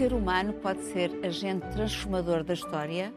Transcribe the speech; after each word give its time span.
ser 0.00 0.14
humano 0.14 0.54
pode 0.54 0.80
ser 0.80 1.10
agente 1.22 1.68
transformador 1.72 2.42
da 2.42 2.54
história, 2.54 3.12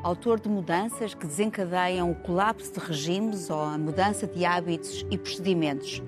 autor 0.00 0.38
de 0.38 0.48
mudanças 0.48 1.12
que 1.12 1.26
desencadeiam 1.26 2.08
o 2.08 2.14
colapso 2.14 2.72
de 2.72 2.78
regimes 2.78 3.50
ou 3.50 3.60
a 3.60 3.76
mudança 3.76 4.28
de 4.28 4.44
hábitos 4.44 5.04
e 5.10 5.18
procedimentos. 5.18 6.00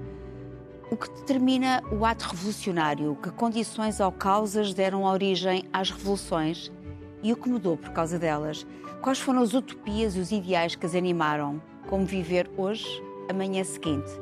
O 0.92 0.96
que 0.96 1.10
determina 1.10 1.82
o 1.90 2.04
ato 2.06 2.26
revolucionário, 2.26 3.18
que 3.20 3.32
condições 3.32 3.98
ou 3.98 4.12
causas 4.12 4.72
deram 4.72 5.02
origem 5.02 5.64
às 5.72 5.90
revoluções 5.90 6.70
e 7.20 7.32
o 7.32 7.36
que 7.36 7.48
mudou 7.48 7.76
por 7.76 7.90
causa 7.90 8.16
delas? 8.16 8.64
Quais 9.00 9.18
foram 9.18 9.42
as 9.42 9.54
utopias 9.54 10.14
e 10.14 10.20
os 10.20 10.30
ideais 10.30 10.76
que 10.76 10.86
as 10.86 10.94
animaram? 10.94 11.60
Como 11.88 12.06
viver 12.06 12.48
hoje, 12.56 12.86
amanhã 13.28 13.64
seguinte? 13.64 14.12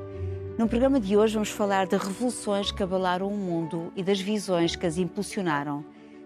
No 0.61 0.69
programa 0.69 1.01
de 1.01 1.17
hoje 1.17 1.33
vamos 1.33 1.49
falar 1.49 1.87
de 1.87 1.97
revoluções 1.97 2.71
que 2.71 2.83
abalaram 2.83 3.29
o 3.29 3.35
mundo 3.35 3.91
e 3.97 4.03
das 4.03 4.21
visões 4.21 4.77
que 4.77 4.85
as 4.85 4.99
impulsionaram. 4.99 5.83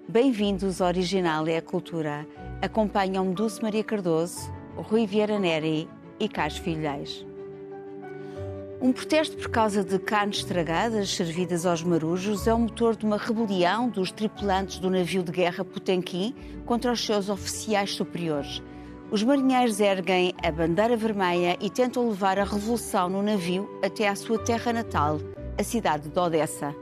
Bem-vindos 0.09 0.81
ao 0.81 0.89
Original 0.89 1.47
é 1.47 1.59
a 1.59 1.63
Cultura. 1.63 2.27
Acompanham-me 2.61 3.33
Dulce 3.33 3.63
Maria 3.63 3.85
Cardoso, 3.85 4.53
Rui 4.77 5.07
Vieira 5.07 5.39
Neri 5.39 5.89
e 6.19 6.29
Carlos 6.29 6.59
Filhais. 6.59 7.25
Um 8.81 8.91
protesto 8.91 9.37
por 9.37 9.51
causa 9.51 9.85
de 9.85 10.01
carnes 10.01 10.39
estragadas 10.39 11.15
servidas 11.15 11.65
aos 11.65 11.85
marujos 11.85 12.49
é 12.49 12.53
o 12.53 12.59
motor 12.59 12.97
de 12.97 13.07
uma 13.07 13.17
rebelião 13.17 13.89
dos 13.89 14.11
tripulantes 14.11 14.81
do 14.81 14.91
navio 14.91 15.23
de 15.23 15.31
guerra 15.31 15.65
Potemkin 15.65 16.35
contra 16.67 16.91
os 16.91 17.07
seus 17.07 17.29
oficiais 17.29 17.93
superiores. 17.93 18.61
Os 19.15 19.23
marinheiros 19.23 19.79
erguem 19.79 20.35
a 20.43 20.51
bandeira 20.51 20.97
vermelha 20.97 21.57
e 21.61 21.71
tentam 21.71 22.09
levar 22.09 22.37
a 22.37 22.43
revolução 22.43 23.09
no 23.09 23.23
navio 23.23 23.71
até 23.81 24.09
à 24.09 24.17
sua 24.17 24.41
terra 24.41 24.73
natal, 24.73 25.21
a 25.57 25.63
cidade 25.63 26.09
de 26.09 26.19
Odessa. 26.19 26.75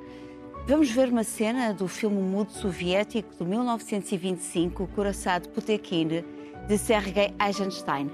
Vamos 0.66 0.90
ver 0.90 1.10
uma 1.10 1.24
cena 1.24 1.74
do 1.74 1.86
filme 1.86 2.22
mudo 2.22 2.50
soviético 2.50 3.36
de 3.38 3.44
1925, 3.44 4.86
Coração 4.94 5.40
de 5.40 5.48
Potemkin, 5.50 6.24
de 6.66 6.78
Sergei 6.78 7.34
Eisenstein. 7.38 8.10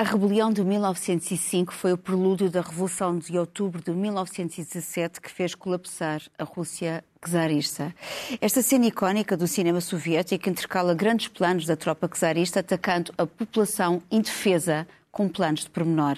A 0.00 0.02
rebelião 0.02 0.50
de 0.50 0.64
1905 0.64 1.74
foi 1.74 1.92
o 1.92 1.98
prelúdio 1.98 2.48
da 2.48 2.62
Revolução 2.62 3.18
de 3.18 3.36
Outubro 3.36 3.82
de 3.82 3.90
1917 3.90 5.20
que 5.20 5.30
fez 5.30 5.54
colapsar 5.54 6.22
a 6.38 6.42
Rússia 6.42 7.04
czarista. 7.22 7.94
Esta 8.40 8.62
cena 8.62 8.86
icónica 8.86 9.36
do 9.36 9.46
cinema 9.46 9.78
soviético 9.78 10.48
intercala 10.48 10.94
grandes 10.94 11.28
planos 11.28 11.66
da 11.66 11.76
tropa 11.76 12.08
czarista 12.08 12.60
atacando 12.60 13.12
a 13.18 13.26
população 13.26 14.02
indefesa 14.10 14.88
com 15.12 15.28
planos 15.28 15.64
de 15.64 15.68
pormenor. 15.68 16.16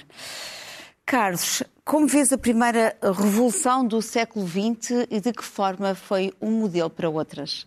Carlos, 1.05 1.65
como 1.85 2.07
vês 2.07 2.33
a 2.33 2.39
primeira 2.39 2.97
revolução 3.03 3.85
do 3.85 4.01
século 4.01 4.47
XX 4.47 5.09
e 5.11 5.21
de 5.21 5.33
que 5.33 5.43
forma 5.43 5.97
foi 5.97 6.33
um 6.41 6.53
modelo 6.53 6.89
para 6.89 7.11
outras? 7.11 7.67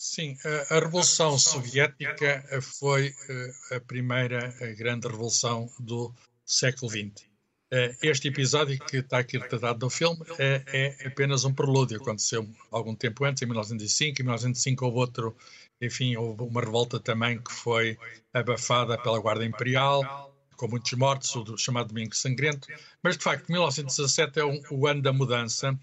Sim, 0.00 0.36
a, 0.70 0.78
Revolução 0.78 1.36
Soviética 1.36 2.44
foi 2.62 3.08
uh, 3.08 3.74
a 3.74 3.80
primeira 3.80 4.54
grande 4.76 5.08
revolução 5.08 5.68
do 5.80 6.14
século 6.46 6.88
XX. 6.88 7.26
Uh, 7.72 7.90
este 8.00 8.28
episódio 8.28 8.78
que 8.78 8.98
está 8.98 9.18
aqui 9.18 9.38
retratado 9.38 9.84
no 9.84 9.90
filme 9.90 10.24
é, 10.38 10.62
é, 10.68 11.06
apenas 11.08 11.44
um 11.44 11.52
prelúdio. 11.52 12.00
Aconteceu 12.00 12.48
algum 12.70 12.94
tempo 12.94 13.24
antes, 13.24 13.42
em 13.42 13.46
1905. 13.46 14.22
Em 14.22 14.24
1905 14.24 14.86
houve 14.86 14.98
outro, 14.98 15.36
enfim, 15.82 16.14
houve 16.14 16.44
uma 16.44 16.60
revolta 16.60 17.00
também 17.00 17.42
que 17.42 17.52
foi 17.52 17.98
abafada 18.32 18.96
pela 18.98 19.18
Guarda 19.18 19.44
Imperial, 19.44 20.32
com 20.56 20.68
muitos 20.68 20.92
mortos, 20.92 21.34
o 21.34 21.58
chamado 21.58 21.88
Domingo 21.88 22.14
Sangrento. 22.14 22.68
Mas, 23.02 23.16
de 23.16 23.24
facto, 23.24 23.50
1917 23.50 24.38
é 24.38 24.44
o 24.70 24.86
ano 24.86 25.02
da 25.02 25.12
mudança 25.12 25.76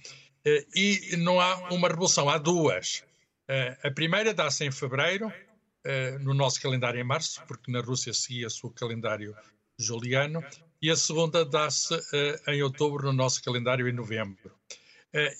e 0.74 1.18
não 1.18 1.42
há 1.42 1.70
uma 1.70 1.90
revolução, 1.90 2.30
há 2.30 2.38
duas. 2.38 3.04
Uh, 3.50 3.88
a 3.88 3.92
primeira 3.92 4.34
dá-se 4.34 4.66
em 4.66 4.72
fevereiro, 4.72 5.28
uh, 5.28 6.20
no 6.20 6.34
nosso 6.34 6.62
calendário 6.62 7.00
em 7.00 7.04
março, 7.04 7.44
porque 7.48 7.72
na 7.72 7.82
Rússia 7.82 8.14
seguia-se 8.14 8.66
o 8.66 8.72
calendário 8.72 9.36
juliano, 9.78 10.44
e 10.82 10.90
a 10.90 10.96
segunda 10.96 11.46
dá-se 11.46 11.94
uh, 11.94 12.52
em 12.52 12.64
outubro, 12.64 13.06
no 13.06 13.14
nosso 13.14 13.44
calendário 13.44 13.88
em 13.88 13.94
novembro. 13.94 14.52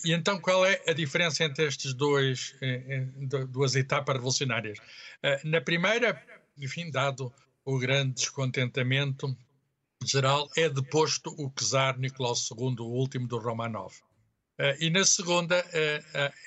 e 0.04 0.14
então, 0.14 0.40
qual 0.40 0.66
é 0.66 0.82
a 0.88 0.94
diferença 0.94 1.44
entre 1.44 1.66
estas 1.66 1.94
dois, 1.94 2.56
duas 3.50 3.76
etapas 3.76 4.16
revolucionárias? 4.16 4.80
na 5.44 5.60
primeira, 5.60 6.24
enfim, 6.58 6.90
dado 6.90 7.34
o 7.66 7.78
grande 7.78 8.14
descontentamento 8.14 9.36
geral, 10.06 10.50
é 10.56 10.70
deposto 10.70 11.30
o 11.38 11.50
czar 11.50 11.98
Nicolau 11.98 12.34
II, 12.34 12.76
o 12.80 12.86
último 12.86 13.28
do 13.28 13.38
Romanov. 13.38 13.94
Uh, 14.60 14.76
e 14.80 14.90
na 14.90 15.04
segunda 15.04 15.56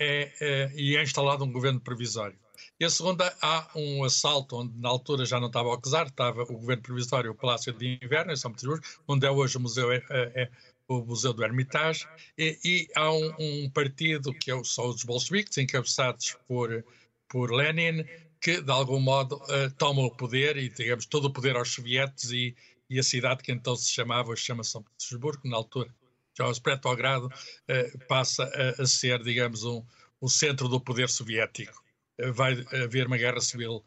é, 0.00 0.70
e 0.74 0.96
é 0.96 1.02
instalado 1.02 1.44
um 1.44 1.52
governo 1.52 1.80
provisório. 1.80 2.38
E 2.80 2.84
a 2.84 2.90
segunda 2.90 3.36
há 3.42 3.68
um 3.74 4.04
assalto 4.04 4.56
onde 4.56 4.78
na 4.78 4.88
altura 4.88 5.26
já 5.26 5.40
não 5.40 5.48
estava 5.48 5.68
o 5.68 5.74
estava 5.74 6.42
o 6.42 6.58
governo 6.58 6.82
provisório, 6.82 7.32
o 7.32 7.34
Palácio 7.34 7.72
de 7.72 7.98
Inverno, 8.02 8.32
em 8.32 8.36
São 8.36 8.52
Petersburgo, 8.52 8.86
onde 9.06 9.26
é 9.26 9.30
hoje 9.30 9.56
o 9.56 9.60
museu, 9.60 9.92
é, 9.92 10.50
o 10.88 11.04
Museu 11.04 11.32
do 11.32 11.44
Hermitage, 11.44 12.06
e, 12.36 12.58
e 12.64 12.88
há 12.94 13.12
um, 13.12 13.34
um, 13.38 13.70
partido 13.70 14.32
que 14.32 14.50
é, 14.50 14.64
são 14.64 14.88
os 14.88 15.04
bolcheviques, 15.04 15.58
encabeçados 15.58 16.36
por, 16.46 16.84
por 17.28 17.50
Lenin, 17.52 18.04
que, 18.40 18.62
de 18.62 18.70
algum 18.70 19.00
modo, 19.00 19.36
uh, 19.36 19.70
tomam 19.76 20.04
o 20.06 20.16
poder 20.16 20.56
e, 20.56 20.68
digamos, 20.68 21.04
todo 21.04 21.26
o 21.26 21.32
poder 21.32 21.56
aos 21.56 21.72
sovietes 21.72 22.30
e, 22.30 22.54
e 22.88 22.98
a 22.98 23.02
cidade 23.02 23.42
que 23.42 23.52
então 23.52 23.76
se 23.76 23.92
chamava, 23.92 24.34
chama 24.36 24.62
São 24.62 24.82
Petersburgo, 24.82 25.48
na 25.48 25.56
altura, 25.56 25.92
chamava-se 26.38 26.60
Petrogrado, 26.60 27.26
uh, 27.26 28.06
passa 28.06 28.44
a, 28.44 28.82
a, 28.82 28.86
ser, 28.86 29.22
digamos, 29.22 29.64
um, 29.64 29.84
um 30.22 30.28
centro 30.28 30.68
do 30.68 30.80
poder 30.80 31.08
soviético. 31.08 31.82
Uh, 32.20 32.32
vai 32.32 32.64
haver 32.84 33.06
uma 33.06 33.18
guerra 33.18 33.40
civil 33.40 33.84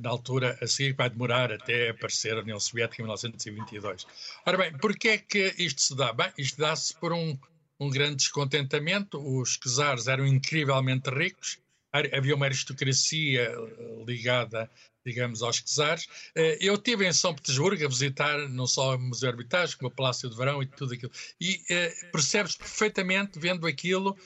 na 0.00 0.10
altura 0.10 0.58
a 0.60 0.66
seguir, 0.66 0.92
vai 0.92 1.08
demorar 1.08 1.50
até 1.50 1.88
aparecer 1.88 2.36
a 2.36 2.40
União 2.40 2.60
Soviética 2.60 3.00
em 3.00 3.06
1922. 3.06 4.06
Ora 4.44 4.58
bem, 4.58 4.76
porquê 4.76 5.08
é 5.08 5.16
que 5.16 5.54
isto 5.56 5.80
se 5.80 5.96
dá? 5.96 6.12
Bem, 6.12 6.30
isto 6.36 6.58
dá-se 6.58 6.94
por 7.00 7.10
um, 7.10 7.38
um 7.80 7.88
grande 7.88 8.16
descontentamento. 8.16 9.18
Os 9.18 9.56
czares 9.56 10.06
eram 10.08 10.26
incrivelmente 10.26 11.08
ricos, 11.08 11.58
havia 11.92 12.34
uma 12.34 12.46
aristocracia 12.46 13.42
eh, 13.42 14.04
ligada, 14.06 14.70
digamos, 15.04 15.42
aos 15.42 15.60
czares. 15.60 16.06
Eh, 16.34 16.58
eu 16.60 16.74
estive 16.74 17.06
em 17.06 17.12
São 17.12 17.34
Petersburgo 17.34 17.84
a 17.84 17.88
visitar 17.88 18.48
não 18.48 18.66
só 18.66 18.94
o 18.94 18.98
Museu 18.98 19.30
Hermitage, 19.30 19.76
como 19.76 19.88
o 19.88 19.94
Palácio 19.94 20.30
de 20.30 20.36
Verão 20.36 20.62
e 20.62 20.66
tudo 20.66 20.94
aquilo. 20.94 21.12
E 21.40 21.60
eh, 21.70 21.92
percebes 22.12 22.56
perfeitamente, 22.56 23.38
vendo 23.38 23.66
aquilo, 23.66 24.16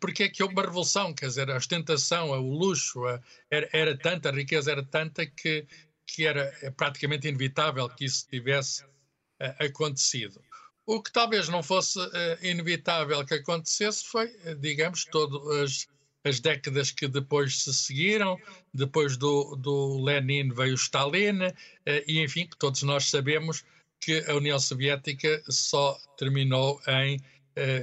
porque 0.00 0.24
é 0.24 0.28
que 0.28 0.42
houve 0.42 0.54
uma 0.54 0.62
revolução, 0.62 1.14
quer 1.14 1.26
dizer, 1.26 1.50
a 1.50 1.56
ostentação, 1.56 2.30
o 2.30 2.58
luxo, 2.58 3.00
era, 3.50 3.68
era 3.72 3.96
tanta, 3.96 4.28
a 4.28 4.32
riqueza 4.32 4.70
era 4.70 4.84
tanta 4.84 5.26
que, 5.26 5.66
que 6.06 6.26
era 6.26 6.52
praticamente 6.76 7.28
inevitável 7.28 7.88
que 7.88 8.04
isso 8.04 8.26
tivesse 8.28 8.84
acontecido. 9.58 10.40
O 10.86 11.02
que 11.02 11.12
talvez 11.12 11.48
não 11.48 11.62
fosse 11.62 11.98
inevitável 12.42 13.24
que 13.24 13.34
acontecesse 13.34 14.04
foi, 14.04 14.28
digamos, 14.60 15.04
todas 15.06 15.88
as 16.24 16.40
décadas 16.40 16.90
que 16.90 17.06
depois 17.06 17.62
se 17.62 17.74
seguiram, 17.74 18.38
depois 18.72 19.16
do, 19.16 19.54
do 19.56 20.02
Lenin 20.02 20.48
veio 20.50 20.74
Stalin, 20.74 21.42
eh, 21.84 22.04
e 22.08 22.20
enfim, 22.20 22.48
todos 22.58 22.82
nós 22.82 23.10
sabemos 23.10 23.62
que 24.00 24.24
a 24.26 24.34
União 24.34 24.58
Soviética 24.58 25.42
só 25.48 25.98
terminou 26.16 26.80
em 26.88 27.20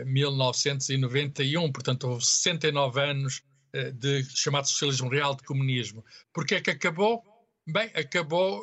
1991, 0.06 1.66
eh, 1.66 1.72
portanto 1.72 2.08
houve 2.10 2.26
69 2.26 3.00
anos 3.00 3.44
eh, 3.74 3.92
de 3.92 4.24
chamado 4.36 4.68
socialismo 4.68 5.10
real, 5.10 5.36
de 5.36 5.44
comunismo. 5.44 6.04
Porquê 6.34 6.56
é 6.56 6.62
que 6.62 6.72
acabou? 6.72 7.24
Bem, 7.68 7.92
acabou, 7.94 8.60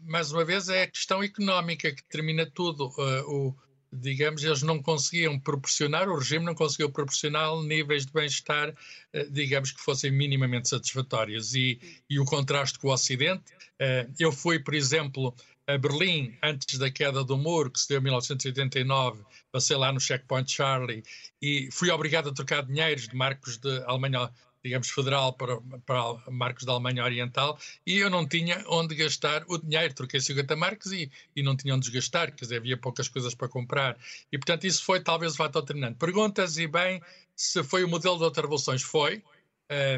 mais 0.00 0.32
uma 0.32 0.42
vez, 0.42 0.70
é 0.70 0.84
a 0.84 0.90
questão 0.90 1.22
económica 1.22 1.92
que 1.92 2.02
termina 2.08 2.50
tudo. 2.50 2.90
O, 3.28 3.54
digamos, 3.92 4.42
eles 4.42 4.62
não 4.62 4.80
conseguiam 4.82 5.38
proporcionar, 5.38 6.08
o 6.08 6.18
regime 6.18 6.44
não 6.44 6.54
conseguiu 6.54 6.90
proporcionar 6.90 7.54
níveis 7.62 8.06
de 8.06 8.12
bem-estar, 8.12 8.74
eh, 9.12 9.26
digamos, 9.30 9.72
que 9.72 9.80
fossem 9.80 10.10
minimamente 10.10 10.68
satisfatórios. 10.68 11.54
E, 11.54 11.78
e 12.08 12.18
o 12.18 12.24
contraste 12.24 12.78
com 12.78 12.88
o 12.88 12.92
Ocidente, 12.92 13.44
eh, 13.78 14.08
eu 14.18 14.32
fui, 14.32 14.58
por 14.58 14.74
exemplo, 14.74 15.34
a 15.66 15.76
Berlim 15.78 16.36
antes 16.42 16.78
da 16.78 16.90
queda 16.90 17.22
do 17.22 17.36
muro, 17.36 17.70
que 17.70 17.80
se 17.80 17.88
deu 17.88 17.98
em 17.98 18.04
1989, 18.04 19.22
passei 19.50 19.76
lá 19.76 19.92
no 19.92 20.00
Checkpoint 20.00 20.50
Charlie 20.50 21.02
e 21.40 21.68
fui 21.70 21.90
obrigado 21.90 22.30
a 22.30 22.34
trocar 22.34 22.64
dinheiros 22.64 23.06
de 23.06 23.14
marcos 23.14 23.58
de 23.58 23.82
Alemanha 23.84 24.30
digamos, 24.62 24.90
federal 24.90 25.32
para, 25.32 25.60
para 25.84 26.30
marcos 26.30 26.64
da 26.64 26.72
Alemanha 26.72 27.04
Oriental 27.04 27.58
e 27.86 27.98
eu 27.98 28.08
não 28.08 28.26
tinha 28.26 28.64
onde 28.68 28.94
gastar 28.94 29.44
o 29.48 29.58
dinheiro. 29.58 29.94
Troquei 29.94 30.20
50 30.20 30.54
marcos 30.56 30.92
e, 30.92 31.10
e 31.34 31.42
não 31.42 31.56
tinha 31.56 31.74
onde 31.74 31.90
gastar, 31.90 32.30
quer 32.30 32.44
dizer, 32.44 32.56
havia 32.56 32.76
poucas 32.76 33.08
coisas 33.08 33.34
para 33.34 33.48
comprar. 33.48 33.96
E, 34.30 34.38
portanto, 34.38 34.64
isso 34.64 34.84
foi 34.84 35.00
talvez 35.00 35.34
o 35.34 35.36
fator 35.36 35.62
determinante. 35.62 35.98
Perguntas 35.98 36.58
e 36.58 36.66
bem 36.66 37.02
se 37.34 37.62
foi 37.64 37.82
o 37.84 37.88
modelo 37.88 38.16
de 38.18 38.24
outras 38.24 38.44
revoluções. 38.44 38.82
Foi. 38.82 39.22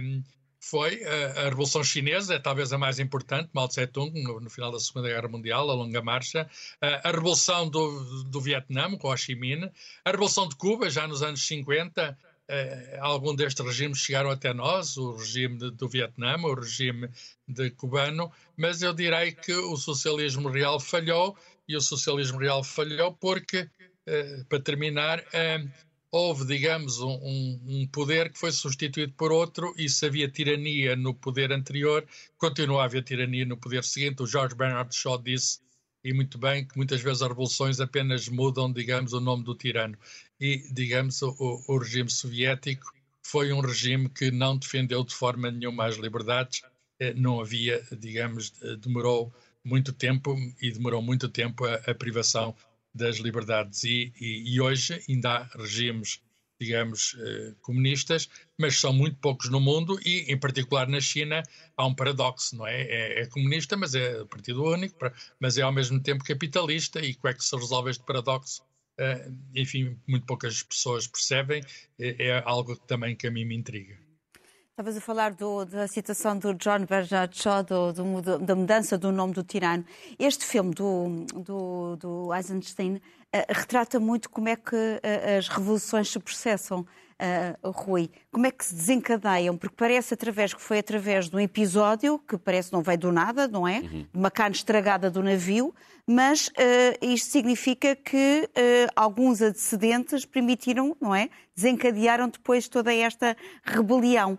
Um, 0.02 0.22
foi 0.70 1.04
a, 1.04 1.40
a, 1.40 1.44
Revolução 1.44 1.84
Chinesa, 1.84 2.34
é 2.34 2.38
talvez 2.38 2.72
a 2.72 2.78
mais 2.78 2.98
importante, 2.98 3.50
Mao 3.52 3.68
Tse-tung, 3.68 4.10
no, 4.22 4.40
no, 4.40 4.48
final 4.48 4.72
da 4.72 4.80
Segunda 4.80 5.08
Guerra 5.08 5.28
Mundial, 5.28 5.70
a 5.70 5.74
longa 5.74 6.00
marcha, 6.00 6.48
a, 6.80 7.08
a 7.08 7.12
Revolução 7.12 7.68
do, 7.68 8.24
do 8.24 8.40
Vietnã, 8.40 8.96
com 8.96 9.08
Ho 9.08 9.16
Chi 9.16 9.34
Minh, 9.34 9.70
a 10.04 10.10
Revolução 10.10 10.48
de 10.48 10.56
Cuba, 10.56 10.88
já 10.88 11.06
nos 11.06 11.22
anos 11.22 11.46
50, 11.46 12.00
eh, 12.02 12.16
algum 13.00 13.34
destes 13.34 13.64
regimes 13.64 13.98
chegaram 13.98 14.30
até 14.30 14.52
nós, 14.52 14.96
o 14.96 15.16
regime 15.16 15.56
de, 15.56 15.70
do 15.70 15.88
Vietnã, 15.88 16.36
o 16.36 16.54
regime 16.54 17.08
de 17.48 17.70
cubano, 17.70 18.30
mas 18.56 18.82
eu 18.82 18.92
direi 18.92 19.32
que 19.32 19.52
o 19.52 19.76
socialismo 19.76 20.48
real 20.48 20.78
falhou, 20.78 21.36
e 21.66 21.76
o 21.76 21.80
socialismo 21.80 22.38
real 22.38 22.62
falhou 22.62 23.14
porque, 23.14 23.68
eh, 24.06 24.44
para 24.48 24.60
terminar, 24.60 25.24
eh, 25.32 25.66
houve, 26.10 26.44
digamos, 26.44 27.00
um, 27.00 27.58
um, 27.66 27.88
poder 27.88 28.30
que 28.30 28.38
foi 28.38 28.52
substituído 28.52 29.12
por 29.14 29.32
outro, 29.32 29.74
e 29.76 29.88
se 29.88 30.06
havia 30.06 30.28
tirania 30.28 30.94
no 30.94 31.14
poder 31.14 31.52
anterior, 31.52 32.06
continua 32.36 32.82
a 32.82 32.84
haver 32.84 33.02
tirania 33.02 33.44
no 33.44 33.56
poder 33.56 33.82
seguinte. 33.82 34.22
O 34.22 34.26
George 34.26 34.54
Bernard 34.54 34.94
Shaw 34.94 35.18
disse, 35.18 35.58
e 36.04 36.12
muito 36.12 36.38
bem, 36.38 36.66
que 36.66 36.76
muitas 36.76 37.00
vezes 37.00 37.22
as 37.22 37.28
revoluções 37.28 37.80
apenas 37.80 38.28
mudam, 38.28 38.70
digamos, 38.70 39.12
o 39.14 39.20
nome 39.20 39.42
do 39.42 39.54
tirano 39.54 39.98
e, 40.44 40.62
digamos, 40.70 41.22
o, 41.22 41.64
o 41.66 41.78
regime 41.78 42.10
soviético 42.10 42.92
foi 43.22 43.50
um 43.50 43.60
regime 43.60 44.10
que 44.10 44.30
não 44.30 44.58
defendeu 44.58 45.02
de 45.02 45.14
forma 45.14 45.50
nenhuma 45.50 45.86
as 45.86 45.96
liberdades, 45.96 46.60
eh, 47.00 47.14
não 47.14 47.40
havia, 47.40 47.82
digamos, 47.98 48.52
demorou 48.80 49.32
muito 49.64 49.90
tempo 49.90 50.36
e 50.60 50.70
demorou 50.70 51.00
muito 51.00 51.30
tempo 51.30 51.64
a, 51.64 51.76
a 51.76 51.94
privação 51.94 52.54
das 52.94 53.16
liberdades 53.16 53.84
e, 53.84 54.12
e, 54.20 54.54
e, 54.54 54.60
hoje 54.60 55.02
ainda 55.08 55.30
há 55.30 55.42
regimes, 55.56 56.20
digamos, 56.60 57.16
eh, 57.18 57.54
comunistas, 57.62 58.28
mas 58.58 58.78
são 58.78 58.92
muito 58.92 59.16
poucos 59.16 59.48
no 59.48 59.58
mundo 59.58 59.98
e, 60.04 60.30
em 60.30 60.38
particular 60.38 60.86
na 60.86 61.00
China, 61.00 61.42
há 61.74 61.86
um 61.86 61.94
paradoxo, 61.94 62.54
não 62.54 62.66
é? 62.66 62.82
É, 62.82 63.22
é 63.22 63.26
comunista, 63.28 63.78
mas 63.78 63.94
é 63.94 64.22
partido 64.26 64.62
único, 64.62 64.94
mas 65.40 65.56
é 65.56 65.62
ao 65.62 65.72
mesmo 65.72 65.98
tempo 66.00 66.22
capitalista 66.22 67.00
e 67.00 67.14
como 67.14 67.30
é 67.30 67.34
que 67.34 67.42
se 67.42 67.56
resolve 67.56 67.90
este 67.90 68.04
paradoxo? 68.04 68.62
Uh, 68.98 69.36
enfim, 69.54 69.98
muito 70.06 70.26
poucas 70.26 70.62
pessoas 70.62 71.06
percebem, 71.06 71.62
é, 71.98 72.28
é, 72.28 72.42
algo 72.44 72.76
também 72.76 73.16
que 73.16 73.26
a 73.26 73.30
mim 73.30 73.44
me 73.44 73.56
intriga. 73.56 73.96
Estavas 74.70 74.96
a 74.96 75.00
falar 75.00 75.34
do, 75.34 75.64
da 75.64 75.86
citação 75.86 76.36
do 76.36 76.52
John 76.54 76.84
Bernard 76.84 77.40
Shaw, 77.40 77.62
do, 77.62 77.92
do, 77.92 78.38
da 78.40 78.56
mudança 78.56 78.98
do 78.98 79.12
nome 79.12 79.32
do 79.32 79.44
tirano. 79.44 79.84
Este 80.18 80.44
filme 80.44 80.74
do, 80.74 81.24
do, 81.96 82.34
Eisenstein 82.34 83.00
retrata 83.48 83.98
muito 83.98 84.30
como 84.30 84.48
é 84.48 84.56
que 84.56 84.76
uh, 84.76 85.38
as 85.38 85.48
revoluções 85.48 86.10
se 86.10 86.18
processam 86.18 86.80
uh, 86.82 87.70
Rui, 87.70 88.10
como 88.30 88.46
é 88.46 88.50
que 88.50 88.64
se 88.64 88.74
desencadeiam? 88.74 89.56
Porque 89.56 89.74
parece 89.76 90.14
através 90.14 90.54
que 90.54 90.60
foi 90.60 90.78
através 90.78 91.28
de 91.28 91.36
um 91.36 91.40
episódio 91.40 92.18
que 92.18 92.36
parece 92.38 92.72
não 92.72 92.82
veio 92.82 92.98
do 92.98 93.12
nada, 93.12 93.48
não 93.48 93.66
é? 93.66 93.80
Uhum. 93.80 94.06
De 94.12 94.18
uma 94.18 94.30
carne 94.30 94.56
estragada 94.56 95.10
do 95.10 95.22
navio, 95.22 95.74
mas 96.06 96.48
uh, 96.48 96.52
isto 97.00 97.30
significa 97.30 97.96
que 97.96 98.48
uh, 98.48 98.92
alguns 98.94 99.40
antecedentes 99.40 100.24
permitiram, 100.24 100.96
não 101.00 101.14
é? 101.14 101.28
Desencadearam 101.56 102.28
depois 102.28 102.68
toda 102.68 102.94
esta 102.94 103.36
rebelião. 103.64 104.38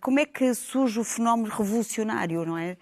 Como 0.00 0.18
é 0.18 0.24
que 0.24 0.54
surge 0.54 0.98
o 0.98 1.04
fenómeno 1.04 1.50
revolucionário, 1.50 2.46
não 2.46 2.56
é? 2.56 2.78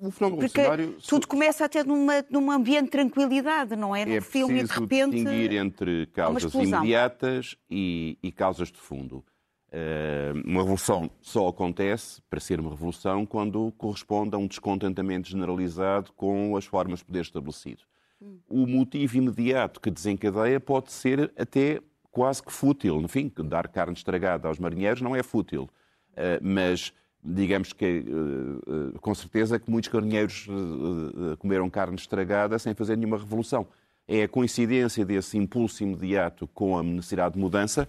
O 0.00 0.10
fenómeno 0.10 0.42
revolucionário... 0.42 0.96
tudo 1.06 1.26
começa 1.26 1.64
até 1.64 1.82
numa, 1.82 2.24
num 2.28 2.50
ambiente 2.50 2.84
de 2.84 2.90
tranquilidade, 2.90 3.74
não 3.74 3.96
é? 3.96 4.04
No 4.04 4.12
é 4.12 4.20
filme, 4.20 4.62
de 4.62 4.70
repente. 4.70 5.12
distinguir 5.12 5.52
entre 5.54 6.06
causas 6.08 6.52
imediatas 6.52 7.56
e, 7.70 8.18
e, 8.22 8.30
causas 8.30 8.70
de 8.70 8.78
fundo. 8.78 9.24
Uh, 9.72 10.36
uma 10.44 10.60
revolução 10.60 11.10
só 11.22 11.48
acontece, 11.48 12.20
para 12.28 12.38
ser 12.38 12.60
uma 12.60 12.70
revolução, 12.70 13.24
quando 13.24 13.72
corresponde 13.78 14.34
a 14.34 14.38
um 14.38 14.46
descontentamento 14.46 15.28
generalizado 15.28 16.12
com 16.12 16.54
as 16.56 16.66
formas 16.66 16.98
de 16.98 17.06
poder 17.06 17.20
estabelecido. 17.20 17.84
Hum. 18.20 18.40
O 18.48 18.66
motivo 18.66 19.16
imediato 19.16 19.80
que 19.80 19.90
desencadeia 19.90 20.60
pode 20.60 20.92
ser 20.92 21.32
até 21.38 21.80
quase 22.10 22.42
que 22.42 22.52
fútil. 22.52 23.00
Enfim, 23.00 23.32
dar 23.44 23.68
carne 23.68 23.94
estragada 23.94 24.48
aos 24.48 24.58
marinheiros 24.58 25.00
não 25.00 25.16
é 25.16 25.22
fútil. 25.22 25.70
Uh, 26.12 26.42
mas 26.42 26.92
digamos 27.22 27.72
que, 27.72 27.84
eh, 27.84 28.94
eh, 28.94 28.98
com 29.00 29.14
certeza, 29.14 29.58
que 29.58 29.70
muitos 29.70 29.90
carinheiros 29.90 30.48
eh, 30.48 31.36
comeram 31.36 31.68
carne 31.68 31.96
estragada 31.96 32.58
sem 32.58 32.74
fazer 32.74 32.96
nenhuma 32.96 33.18
revolução. 33.18 33.66
É 34.08 34.22
a 34.22 34.28
coincidência 34.28 35.04
desse 35.04 35.36
impulso 35.36 35.82
imediato 35.82 36.46
com 36.48 36.78
a 36.78 36.82
necessidade 36.82 37.34
de 37.34 37.40
mudança. 37.40 37.86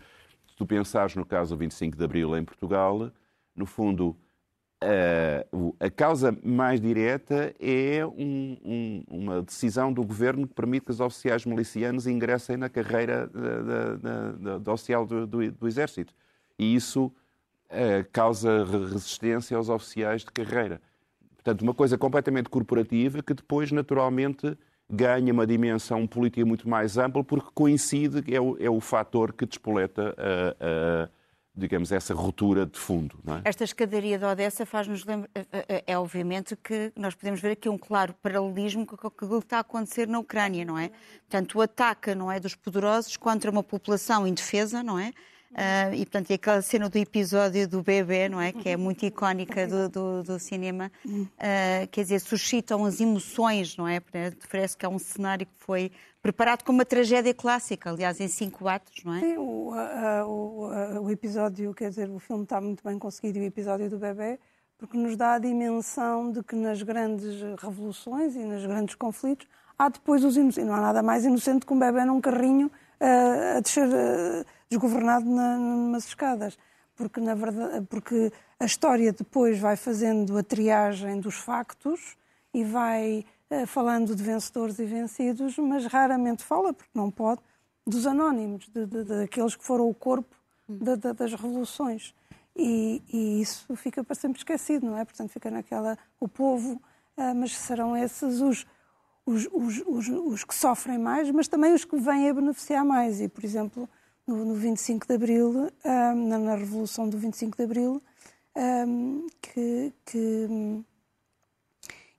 Se 0.47 0.55
tu 0.55 0.65
pensares 0.65 1.15
no 1.15 1.25
caso 1.25 1.55
do 1.55 1.59
25 1.59 1.97
de 1.97 2.03
Abril 2.03 2.38
em 2.38 2.43
Portugal, 2.43 3.11
no 3.55 3.65
fundo, 3.65 4.15
a, 4.81 5.85
a 5.85 5.89
causa 5.89 6.38
mais 6.43 6.81
direta 6.81 7.55
é 7.59 8.05
um, 8.05 8.57
um, 8.63 9.03
uma 9.07 9.41
decisão 9.41 9.93
do 9.93 10.03
governo 10.03 10.47
que 10.47 10.53
permite 10.53 10.85
que 10.85 10.91
os 10.91 11.00
oficiais 11.00 11.45
milicianos 11.45 12.05
ingressem 12.05 12.57
na 12.57 12.69
carreira 12.69 13.27
da, 13.27 13.61
da, 13.61 14.31
da, 14.31 14.57
da 14.57 14.73
oficial 14.73 15.05
do, 15.05 15.25
do, 15.25 15.51
do 15.51 15.67
Exército. 15.67 16.13
E 16.59 16.75
isso 16.75 17.11
causa 18.12 18.66
resistência 18.66 19.58
aos 19.58 19.70
oficiais 19.70 20.22
de 20.22 20.32
carreira. 20.32 20.82
Portanto, 21.36 21.62
uma 21.62 21.74
coisa 21.74 21.98
completamente 21.98 22.50
corporativa 22.50 23.24
que 23.24 23.34
depois, 23.34 23.72
naturalmente, 23.72 24.58
ganha 24.90 25.32
uma 25.34 25.48
dimensão 25.48 26.06
política 26.06 26.46
muito 26.46 26.68
mais 26.70 26.98
ampla 26.98 27.24
porque 27.24 27.50
coincide, 27.54 28.24
é 28.34 28.40
o, 28.40 28.58
é 28.60 28.70
o 28.70 28.80
fator 28.80 29.34
que 29.34 29.46
despoleta 29.46 30.16
a, 30.60 31.10
digamos, 31.56 31.92
essa 31.92 32.13
ruptura 32.13 32.66
de 32.66 32.78
fundo. 32.78 33.18
É? 33.28 33.50
Esta 33.50 33.63
escadaria 33.63 34.18
de 34.18 34.25
Odessa 34.25 34.66
faz-nos 34.66 35.06
lembrar, 35.06 35.30
é, 35.88 35.98
obviamente 35.98 36.56
que 36.56 36.92
nós 36.96 37.16
podemos 37.16 37.42
ver 37.42 37.51
aqui 37.51 37.70
um 37.70 37.78
claro 37.78 38.13
paralelismo 38.22 38.86
com 38.86 38.96
o 39.08 39.12
que 39.12 39.25
está 39.46 39.58
a 39.58 39.62
acontecer 39.62 40.08
na 40.08 40.20
Ucrânia, 40.20 40.63
não 40.63 40.78
é? 40.78 40.92
Portanto, 41.30 41.58
o 41.58 41.62
ataque, 41.62 42.13
não 42.16 42.32
é, 42.32 42.40
dos 42.40 42.56
poderosos 42.56 43.18
contra 43.18 43.50
uma 43.50 43.63
população 43.63 44.28
indefesa, 44.28 44.84
não 44.84 45.00
é? 45.00 45.12
Uh, 45.51 45.93
e, 45.93 46.05
portanto, 46.05 46.29
e 46.29 46.34
aquela 46.34 46.62
cena 46.62 46.89
do 46.89 46.98
episódio 46.98 47.67
do 47.67 47.84
bebê, 47.84 48.29
não 48.29 48.39
é? 48.39 48.53
Que 48.53 48.70
é 48.70 48.77
muito 48.77 49.05
icónica 49.05 49.67
do, 49.67 49.89
do, 49.89 50.24
do 50.24 50.39
cinema. 50.39 50.89
Uh, 51.05 51.88
quer 51.91 52.03
dizer, 52.03 52.20
suscitam 52.20 52.86
as 52.86 53.01
emoções, 53.01 53.75
não 53.75 53.86
é? 53.88 54.00
Parece 54.50 54.77
que 54.77 54.86
é 54.86 54.89
um 54.89 54.98
cenário 54.98 55.46
que 55.46 55.53
foi 55.58 55.91
preparado 56.22 56.63
como 56.63 56.77
uma 56.77 56.86
tragédia 56.86 57.34
clássica, 57.34 57.89
aliás, 57.89 58.22
em 58.22 58.27
cinco 58.29 58.67
atos, 58.67 59.03
não 59.03 59.13
é? 59.13 59.20
Sim, 59.20 59.38
o, 59.38 59.72
uh, 59.72 60.25
o, 60.25 61.05
o, 61.05 61.12
episódio, 61.12 61.74
quer 61.74 61.89
dizer, 61.89 62.10
o 62.10 62.20
filme 62.20 62.43
está 62.43 62.62
muito 62.62 62.81
bem 62.84 62.98
conseguido 62.98 63.39
e 63.39 63.41
o 63.41 63.46
episódio 63.46 63.89
do 63.89 63.98
bebê, 63.98 64.39
porque 64.77 64.98
nos 64.98 65.17
dá 65.17 65.34
a 65.34 65.39
dimensão 65.39 66.31
de 66.31 66.43
que 66.43 66.55
nas 66.55 66.81
grandes 66.81 67.41
revoluções 67.62 68.36
e 68.36 68.39
nos 68.39 68.65
grandes 68.65 68.96
conflitos 68.96 69.48
há 69.77 69.89
depois 69.89 70.24
os 70.24 70.38
inocentes. 70.38 70.70
Não 70.70 70.75
há 70.75 70.81
nada 70.81 71.03
mais 71.03 71.25
inocente 71.25 71.65
que 71.65 71.74
um 71.74 71.79
bebê 71.79 72.05
num 72.05 72.22
carrinho 72.22 72.72
a 73.01 73.60
descer 73.60 73.88
desgovernado 74.70 75.25
na, 75.25 75.58
numas 75.58 76.05
escadas. 76.05 76.58
Porque, 76.96 77.20
na 77.20 77.34
verdade, 77.34 77.86
porque 77.88 78.31
a 78.60 78.65
história 78.65 79.12
depois 79.12 79.58
vai 79.58 79.75
fazendo 79.75 80.38
a 80.38 80.43
triagem 80.43 81.20
dos 81.20 81.36
factos 81.36 82.15
e 82.53 82.63
vai 82.63 83.25
uh, 83.50 83.65
falando 83.65 84.15
de 84.15 84.22
vencedores 84.22 84.77
e 84.77 84.86
vencidos, 84.86 85.58
mas 85.58 85.86
raramente 85.86 86.43
fala, 86.43 86.74
porque 86.74 86.91
não 86.93 87.10
pode, 87.10 87.41
dos 87.88 88.05
anónimos, 88.05 88.70
de, 88.70 88.86
de, 88.86 89.03
daqueles 89.03 89.55
que 89.55 89.63
foram 89.63 89.89
o 89.89 89.93
corpo 89.93 90.36
de, 90.67 90.96
das 90.96 91.34
revoluções. 91.34 92.13
E, 92.55 93.01
e, 93.12 93.41
isso 93.41 93.75
fica 93.75 94.03
para 94.03 94.15
sempre 94.15 94.39
esquecido, 94.39 94.86
não 94.86 94.98
é? 94.98 95.05
Portanto, 95.05 95.29
fica 95.29 95.50
naquela. 95.50 95.98
o 96.20 96.27
povo, 96.27 96.74
uh, 97.17 97.36
mas 97.36 97.58
serão 97.58 97.96
esses 97.98 98.41
os, 98.41 98.65
os, 99.25 99.48
os, 99.51 99.84
os, 99.86 100.08
os 100.08 100.44
que 100.44 100.56
sofrem 100.56 100.98
mais, 100.98 101.30
mas 101.32 101.48
também 101.48 101.74
os 101.74 101.86
que 101.86 101.98
vêm 101.98 102.30
a 102.30 102.34
beneficiar 102.34 102.84
mais. 102.84 103.22
E, 103.22 103.28
por 103.28 103.44
exemplo, 103.44 103.90
no, 104.25 104.46
no 104.46 104.56
25 104.56 105.08
de 105.08 105.13
Abril, 105.13 105.70
um, 105.86 106.28
na, 106.28 106.40
na, 106.40 106.56
Revolução 106.56 107.08
do 107.08 107.18
25 107.18 107.58
de 107.58 107.63
Abril, 107.63 108.01
um, 108.56 109.28
que, 109.42 109.94
que 110.06 110.84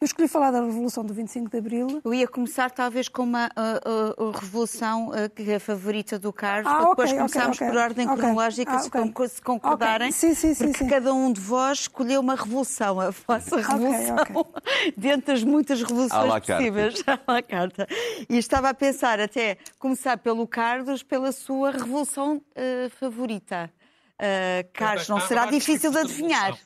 eu 0.03 0.07
escolhi 0.07 0.27
falar 0.27 0.51
da 0.51 0.61
Revolução 0.61 1.05
do 1.05 1.15
25 1.15 1.49
de 1.49 1.57
Abril. 1.59 2.01
Eu 2.05 2.13
ia 2.13 2.27
começar 2.27 2.73
talvez 2.73 3.09
com 3.09 3.23
uma 3.23 3.47
uh, 3.47 4.25
uh, 4.25 4.31
revolução 4.33 5.11
uh, 5.11 5.31
que 5.31 5.49
é 5.49 5.55
a 5.55 5.61
favorita 5.61 6.19
do 6.19 6.33
Carlos, 6.33 6.67
ah, 6.67 6.77
para 6.77 6.89
depois 6.89 7.11
okay, 7.11 7.19
começarmos 7.19 7.57
okay, 7.57 7.69
por 7.69 7.77
ordem 7.77 8.07
okay. 8.07 8.19
cronológica, 8.19 8.73
ah, 8.73 8.79
se, 8.81 8.91
se, 9.29 9.43
concordarem. 9.43 10.11
Sim, 10.11 10.35
sim, 10.35 10.55
sim, 10.55 10.73
porque 10.73 10.87
cada 10.87 11.15
um 11.15 11.33
de 11.33 11.41
vós 11.41 11.83
escolheu 11.83 12.21
uma 12.21 12.35
revolução, 12.35 13.01
a 13.01 13.11
vossa 13.11 13.57
revolução, 13.57 14.17
dentro 14.97 15.33
das 15.33 15.45
muitas 15.45 15.81
revoluções 15.81 16.47
possíveis. 16.47 17.05
À 17.25 17.41
carta. 17.41 17.87
E 18.29 18.37
estava 18.37 18.71
a 18.71 18.75
pensar 18.75 19.21
até 19.21 19.57
começar 19.79 20.19
pelo 20.19 20.49
Carlos, 20.49 21.05
pela 21.05 21.31
sua 21.31 21.71
revolução 21.71 22.43
favorita. 22.99 23.71
Carlos, 24.73 25.09
não 25.09 25.21
será 25.21 25.47
difícil 25.47 25.93
de 25.93 25.99
adivinhar. 25.99 26.59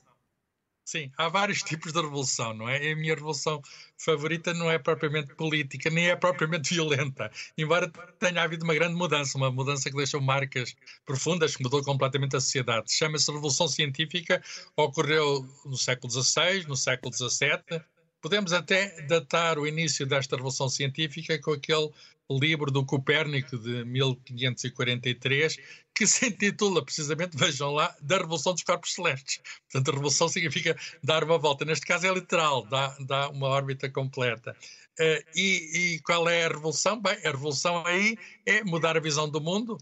Sim, 0.87 1.11
há 1.19 1.29
vários 1.29 1.65
tipos 1.65 1.93
de 1.93 2.01
revolução, 2.01 2.55
não 2.55 2.69
é? 2.69 2.77
A 2.93 2.95
minha 2.95 3.13
revolução 3.13 3.61
favorita 3.99 4.55
não 4.55 4.71
é 4.71 4.79
propriamente 4.79 5.35
política, 5.35 5.91
nem 5.91 6.11
é 6.11 6.15
propriamente 6.15 6.73
violenta, 6.75 7.29
embora 7.59 7.91
tenha 8.21 8.41
havido 8.41 8.63
uma 8.63 8.73
grande 8.73 8.95
mudança, 8.95 9.37
uma 9.37 9.51
mudança 9.51 9.91
que 9.91 9.97
deixou 9.97 10.21
marcas 10.21 10.77
profundas, 11.05 11.57
que 11.57 11.65
mudou 11.65 11.83
completamente 11.83 12.37
a 12.37 12.41
sociedade. 12.41 12.93
Chama-se 12.93 13.33
Revolução 13.33 13.67
Científica, 13.67 14.41
ocorreu 14.77 15.45
no 15.65 15.77
século 15.77 16.09
XVI, 16.09 16.65
no 16.69 16.77
século 16.77 17.13
XVII. 17.13 17.83
Podemos 18.27 18.53
até 18.53 19.03
datar 19.03 19.57
o 19.57 19.69
início 19.69 20.05
desta 20.05 20.35
Revolução 20.35 20.69
Científica 20.69 21.41
com 21.41 21.53
aquele 21.53 21.93
livro 22.29 22.73
do 22.73 22.85
Copérnico 22.85 23.57
de 23.57 23.85
1543, 23.85 25.57
que 25.95 26.09
se 26.09 26.27
intitula 26.27 26.85
precisamente, 26.85 27.37
vejam 27.37 27.71
lá, 27.71 27.95
da 28.03 28.17
Revolução 28.17 28.53
dos 28.53 28.65
Corpos 28.65 28.95
Celestes. 28.95 29.41
Portanto, 29.71 29.91
a 29.91 29.95
revolução 29.95 30.29
significa 30.29 30.77
dar 31.05 31.23
uma 31.23 31.39
volta. 31.39 31.65
Neste 31.65 31.87
caso 31.87 32.05
é 32.05 32.13
literal, 32.13 32.67
dá, 32.67 32.97
dá 32.99 33.29
uma 33.29 33.47
órbita 33.47 33.89
completa. 33.89 34.57
Uh, 34.99 35.23
e, 35.37 35.95
e, 35.95 36.01
qual 36.01 36.29
é 36.29 36.47
a 36.47 36.49
revolução? 36.49 37.01
Bem, 37.01 37.15
a 37.25 37.31
revolução 37.31 37.87
aí 37.87 38.19
é 38.45 38.65
mudar 38.65 38.97
a 38.97 39.01
visão 39.01 39.29
do 39.29 39.41
mundo, 39.41 39.79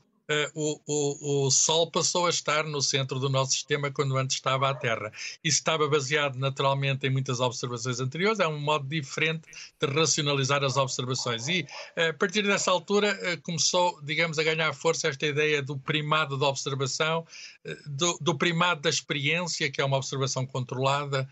o, 0.54 0.80
o, 0.86 1.46
o, 1.46 1.50
Sol 1.50 1.90
passou 1.90 2.26
a 2.26 2.30
estar 2.30 2.64
no 2.64 2.80
centro 2.80 3.18
do 3.18 3.28
nosso 3.28 3.52
sistema 3.52 3.90
quando 3.90 4.16
antes 4.16 4.36
estava 4.36 4.70
a 4.70 4.74
Terra. 4.74 5.12
Isso 5.42 5.58
estava 5.58 5.86
baseado 5.88 6.36
naturalmente 6.36 7.06
em 7.06 7.10
muitas 7.10 7.40
observações 7.40 8.00
anteriores, 8.00 8.40
é 8.40 8.48
um 8.48 8.58
modo 8.58 8.86
diferente 8.88 9.42
de 9.78 9.86
racionalizar 9.86 10.64
as 10.64 10.76
observações. 10.76 11.46
E 11.48 11.62
uh, 11.96 12.10
a 12.10 12.14
partir 12.14 12.42
dessa 12.42 12.70
altura 12.70 13.12
uh, 13.12 13.42
começou, 13.42 14.00
digamos, 14.02 14.38
a 14.38 14.42
ganhar 14.42 14.72
força 14.72 15.08
esta 15.08 15.26
ideia 15.26 15.62
do 15.62 15.76
primado 15.78 16.38
da 16.38 16.46
observação, 16.46 17.26
do, 17.86 18.18
do, 18.20 18.34
primado 18.36 18.80
da 18.80 18.90
experiência, 18.90 19.70
que 19.70 19.80
é 19.80 19.84
uma 19.84 19.96
observação 19.96 20.46
controlada. 20.46 21.28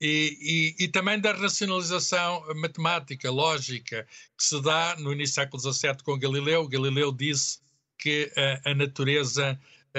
E, 0.00 0.74
e, 0.80 0.84
e, 0.84 0.88
também 0.88 1.20
da 1.20 1.32
racionalização 1.32 2.42
matemática, 2.56 3.30
lógica, 3.30 4.06
que 4.36 4.42
se 4.42 4.60
dá 4.62 4.96
no 4.98 5.12
início 5.12 5.34
do 5.34 5.58
século 5.58 5.74
XVII 5.74 5.96
com 6.02 6.18
Galileu. 6.18 6.66
Galileu 6.66 7.12
disse 7.12 7.59
que 8.00 8.32
a, 8.64 8.70
a 8.70 8.74
natureza 8.74 9.58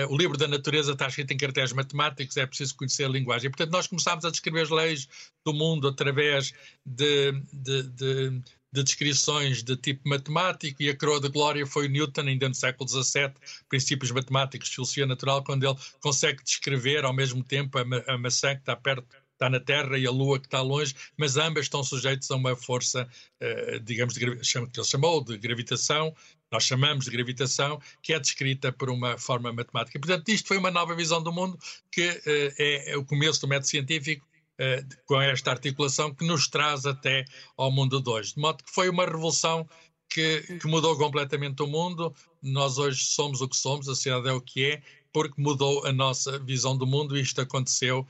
o 0.09 0.17
livro 0.17 0.37
da 0.37 0.47
natureza 0.47 0.93
está 0.93 1.07
escrito 1.07 1.31
em 1.31 1.37
caracteres 1.37 1.73
matemáticos, 1.73 2.37
é 2.37 2.45
preciso 2.45 2.75
conhecer 2.75 3.03
a 3.03 3.09
linguagem. 3.09 3.49
Portanto, 3.49 3.71
nós 3.71 3.87
começámos 3.87 4.23
a 4.23 4.31
descrever 4.31 4.61
as 4.61 4.69
leis 4.69 5.07
do 5.45 5.53
mundo 5.53 5.87
através 5.87 6.53
de, 6.85 7.33
de, 7.51 7.83
de, 7.83 8.29
de 8.71 8.83
descrições 8.83 9.61
de 9.61 9.75
tipo 9.75 10.07
matemático, 10.07 10.81
e 10.81 10.89
a 10.89 10.95
coroa 10.95 11.19
da 11.19 11.27
glória 11.27 11.65
foi 11.65 11.89
Newton, 11.89 12.21
ainda 12.21 12.47
no 12.47 12.55
século 12.55 12.89
XVII, 12.89 13.33
princípios 13.67 14.11
matemáticos 14.11 14.69
de 14.69 14.75
filosofia 14.75 15.05
natural, 15.05 15.43
quando 15.43 15.65
ele 15.65 15.77
consegue 15.99 16.41
descrever 16.41 17.03
ao 17.03 17.13
mesmo 17.13 17.43
tempo 17.43 17.77
a, 17.77 17.83
ma 17.83 18.01
a 18.07 18.17
maçã 18.17 18.55
que 18.55 18.61
está 18.61 18.75
perto 18.77 19.05
está 19.41 19.49
na 19.49 19.59
Terra 19.59 19.97
e 19.97 20.05
a 20.05 20.11
Lua 20.11 20.39
que 20.39 20.45
está 20.45 20.61
longe, 20.61 20.93
mas 21.17 21.35
ambas 21.35 21.65
estão 21.65 21.83
sujeitas 21.83 22.29
a 22.29 22.35
uma 22.35 22.55
força, 22.55 23.07
uh, 23.41 23.79
digamos, 23.79 24.13
de, 24.13 24.19
que 24.19 24.25
ele 24.27 24.85
chamou 24.85 25.23
de 25.23 25.37
gravitação, 25.37 26.13
nós 26.51 26.63
chamamos 26.63 27.05
de 27.05 27.11
gravitação, 27.11 27.81
que 28.03 28.13
é 28.13 28.19
descrita 28.19 28.71
por 28.71 28.91
uma 28.91 29.17
forma 29.17 29.51
matemática. 29.51 29.99
Portanto, 29.99 30.29
isto 30.29 30.47
foi 30.47 30.57
uma 30.57 30.69
nova 30.69 30.93
visão 30.95 31.23
do 31.23 31.31
mundo 31.31 31.57
que 31.91 32.07
uh, 32.07 32.53
é, 32.59 32.97
o 32.97 33.03
começo 33.03 33.41
do 33.41 33.47
método 33.47 33.67
científico 33.67 34.25
uh, 34.59 35.05
com 35.05 35.19
esta 35.19 35.49
articulação 35.49 36.13
que 36.13 36.25
nos 36.25 36.47
traz 36.47 36.85
até 36.85 37.25
ao 37.57 37.71
mundo 37.71 37.99
de 37.99 38.09
hoje. 38.09 38.35
De 38.35 38.41
modo 38.41 38.63
que 38.63 38.71
foi 38.71 38.89
uma 38.89 39.05
revolução 39.05 39.67
que, 40.07 40.41
que, 40.59 40.67
mudou 40.67 40.95
completamente 40.97 41.63
o 41.63 41.67
mundo. 41.67 42.13
Nós 42.43 42.77
hoje 42.77 43.05
somos 43.05 43.39
o 43.39 43.47
que 43.47 43.55
somos, 43.55 43.87
a 43.87 43.95
sociedade 43.95 44.27
é 44.27 44.33
o 44.33 44.41
que 44.41 44.65
é, 44.65 44.81
porque 45.13 45.41
mudou 45.41 45.85
a 45.85 45.91
nossa 45.91 46.37
visão 46.39 46.77
do 46.77 46.85
mundo 46.85 47.17
e 47.17 47.21
isto 47.21 47.39
aconteceu 47.41 48.05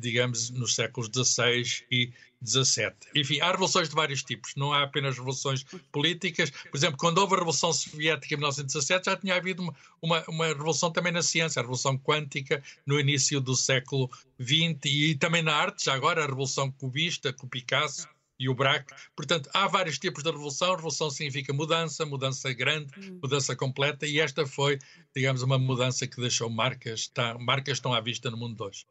digamos, 0.00 0.50
nos 0.50 0.74
séculos 0.74 1.08
XVI 1.08 1.84
e 1.90 2.12
XVII. 2.44 2.92
Enfim, 3.14 3.40
há 3.40 3.50
revoluções 3.50 3.88
de 3.88 3.94
vários 3.94 4.22
tipos, 4.22 4.54
não 4.56 4.72
há 4.72 4.82
apenas 4.82 5.16
revoluções 5.16 5.64
políticas. 5.92 6.50
Por 6.50 6.76
exemplo, 6.76 6.96
quando 6.96 7.18
houve 7.18 7.34
a 7.34 7.38
Revolução 7.38 7.72
Soviética 7.72 8.34
em 8.34 8.38
1917, 8.38 9.06
já 9.06 9.16
tinha 9.16 9.34
havido 9.34 9.62
uma, 9.62 9.74
uma, 10.00 10.24
uma 10.28 10.46
revolução 10.46 10.90
também 10.90 11.12
na 11.12 11.22
ciência, 11.22 11.60
a 11.60 11.62
Revolução 11.62 11.98
Quântica, 11.98 12.62
no 12.86 12.98
início 12.98 13.40
do 13.40 13.54
século 13.54 14.10
XX, 14.40 14.78
e 14.86 15.14
também 15.14 15.42
na 15.42 15.54
arte, 15.54 15.84
já 15.84 15.94
agora, 15.94 16.22
a 16.22 16.26
Revolução 16.26 16.70
Cubista, 16.72 17.32
com 17.32 17.46
Picasso 17.46 18.08
e 18.38 18.48
o 18.48 18.54
BRAC. 18.54 18.90
Portanto, 19.14 19.50
há 19.52 19.68
vários 19.68 19.98
tipos 19.98 20.22
de 20.22 20.30
revolução. 20.30 20.74
Revolução 20.74 21.10
significa 21.10 21.52
mudança, 21.52 22.06
mudança 22.06 22.50
grande, 22.54 22.90
hum. 22.98 23.18
mudança 23.22 23.54
completa, 23.54 24.06
e 24.06 24.18
esta 24.18 24.46
foi, 24.46 24.78
digamos, 25.14 25.42
uma 25.42 25.58
mudança 25.58 26.06
que 26.06 26.18
deixou 26.18 26.48
marcas, 26.48 27.00
está, 27.00 27.36
marcas 27.38 27.76
estão 27.76 27.92
à 27.92 28.00
vista 28.00 28.30
no 28.30 28.38
mundo 28.38 28.56
de 28.56 28.62
hoje. 28.62 28.86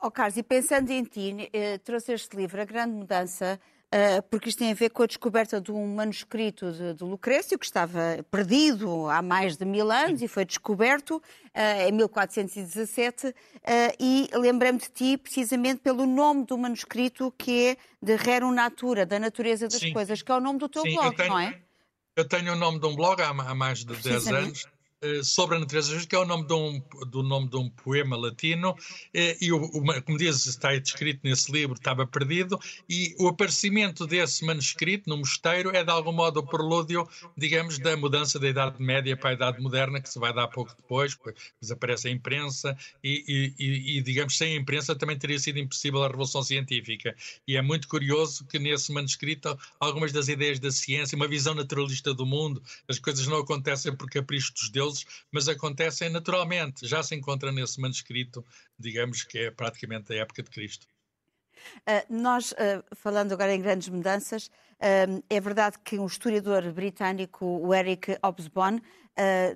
Oh, 0.00 0.12
Carlos, 0.12 0.36
e 0.36 0.44
pensando 0.44 0.90
em 0.90 1.02
ti, 1.02 1.50
eh, 1.52 1.76
trouxe 1.78 2.12
este 2.12 2.36
livro, 2.36 2.62
A 2.62 2.64
Grande 2.64 2.92
Mudança, 2.92 3.58
eh, 3.90 4.20
porque 4.20 4.48
isto 4.48 4.60
tem 4.60 4.70
a 4.70 4.74
ver 4.74 4.90
com 4.90 5.02
a 5.02 5.06
descoberta 5.06 5.60
de 5.60 5.72
um 5.72 5.96
manuscrito 5.96 6.70
de, 6.70 6.94
de 6.94 7.02
Lucrécio, 7.02 7.58
que 7.58 7.64
estava 7.64 8.24
perdido 8.30 9.10
há 9.10 9.20
mais 9.20 9.56
de 9.56 9.64
mil 9.64 9.90
anos 9.90 10.22
e 10.22 10.28
foi 10.28 10.44
descoberto 10.44 11.20
eh, 11.52 11.88
em 11.88 11.92
1417. 11.92 13.34
e 13.98 14.30
lembrei-me 14.34 14.78
de 14.78 14.88
ti 14.88 15.16
precisamente 15.16 15.80
pelo 15.80 16.06
nome 16.06 16.46
do 16.46 16.56
manuscrito, 16.56 17.34
que 17.36 17.70
é 17.70 17.76
de 18.00 18.14
Rerum 18.14 18.52
Natura, 18.52 19.04
da 19.04 19.18
natureza 19.18 19.66
das 19.66 19.80
Sim. 19.80 19.92
coisas, 19.92 20.22
que 20.22 20.30
é 20.30 20.34
o 20.36 20.40
nome 20.40 20.60
do 20.60 20.68
teu 20.68 20.82
Sim, 20.82 20.94
blog, 20.94 21.16
tenho, 21.16 21.28
não 21.28 21.40
é? 21.40 21.60
Eu 22.14 22.28
tenho 22.28 22.52
o 22.52 22.56
nome 22.56 22.78
de 22.78 22.86
um 22.86 22.94
blog 22.94 23.20
há, 23.20 23.30
há 23.30 23.54
mais 23.54 23.84
de 23.84 23.96
10 23.96 24.28
anos 24.28 24.64
sobre 25.22 25.56
a 25.56 25.60
natureza 25.60 26.06
que 26.06 26.14
é 26.14 26.18
o 26.18 26.24
nome 26.24 26.46
de 26.46 26.54
um, 26.54 26.82
do 27.08 27.22
nome 27.22 27.48
de 27.48 27.56
um 27.56 27.68
poema 27.68 28.16
latino, 28.16 28.76
eh, 29.12 29.36
e, 29.40 29.50
como 29.50 30.18
diz, 30.18 30.46
está 30.46 30.76
descrito 30.76 31.20
nesse 31.24 31.50
livro, 31.50 31.74
estava 31.74 32.06
perdido, 32.06 32.58
e 32.88 33.14
o 33.18 33.28
aparecimento 33.28 34.06
desse 34.06 34.44
manuscrito 34.44 35.08
no 35.08 35.16
mosteiro 35.16 35.74
é 35.74 35.82
de 35.82 35.90
algum 35.90 36.12
modo 36.12 36.40
o 36.40 36.46
prelúdio, 36.46 37.08
digamos, 37.36 37.78
da 37.78 37.96
mudança 37.96 38.38
da 38.38 38.48
Idade 38.48 38.82
Média 38.82 39.16
para 39.16 39.30
a 39.30 39.32
Idade 39.32 39.60
Moderna, 39.60 40.00
que 40.00 40.08
se 40.08 40.18
vai 40.18 40.32
dar 40.32 40.48
pouco 40.48 40.74
depois, 40.76 41.16
desaparece 41.60 42.08
a 42.08 42.10
imprensa, 42.10 42.76
e, 43.02 43.54
e, 43.58 43.98
e, 43.98 44.02
digamos, 44.02 44.36
sem 44.36 44.54
a 44.54 44.56
imprensa 44.56 44.94
também 44.94 45.18
teria 45.18 45.38
sido 45.38 45.58
impossível 45.58 46.02
a 46.02 46.08
Revolução 46.08 46.42
Científica. 46.42 47.14
E 47.46 47.56
é 47.56 47.62
muito 47.62 47.88
curioso 47.88 48.46
que 48.46 48.58
nesse 48.58 48.92
manuscrito 48.92 49.58
algumas 49.80 50.12
das 50.12 50.28
ideias 50.28 50.58
da 50.58 50.70
ciência, 50.70 51.16
uma 51.16 51.28
visão 51.28 51.54
naturalista 51.54 52.14
do 52.14 52.24
mundo, 52.24 52.62
as 52.88 52.98
coisas 52.98 53.26
não 53.26 53.38
acontecem 53.38 53.94
por 53.94 54.08
capricho 54.08 54.52
dos 54.52 54.68
deuses, 54.70 54.91
mas 55.30 55.48
acontecem 55.48 56.10
naturalmente. 56.10 56.86
Já 56.86 57.02
se 57.02 57.14
encontra 57.14 57.52
nesse 57.52 57.80
manuscrito, 57.80 58.44
digamos 58.78 59.22
que 59.22 59.38
é 59.38 59.50
praticamente 59.50 60.08
da 60.08 60.16
época 60.16 60.42
de 60.42 60.50
Cristo. 60.50 60.86
Uh, 61.88 62.12
nós, 62.12 62.52
uh, 62.52 62.84
falando 62.94 63.32
agora 63.32 63.54
em 63.54 63.60
grandes 63.60 63.88
mudanças, 63.88 64.46
uh, 64.46 65.22
é 65.28 65.40
verdade 65.40 65.76
que 65.84 65.98
um 65.98 66.06
historiador 66.06 66.70
britânico, 66.72 67.44
o 67.44 67.74
Eric 67.74 68.16
Hobsbawm, 68.22 68.78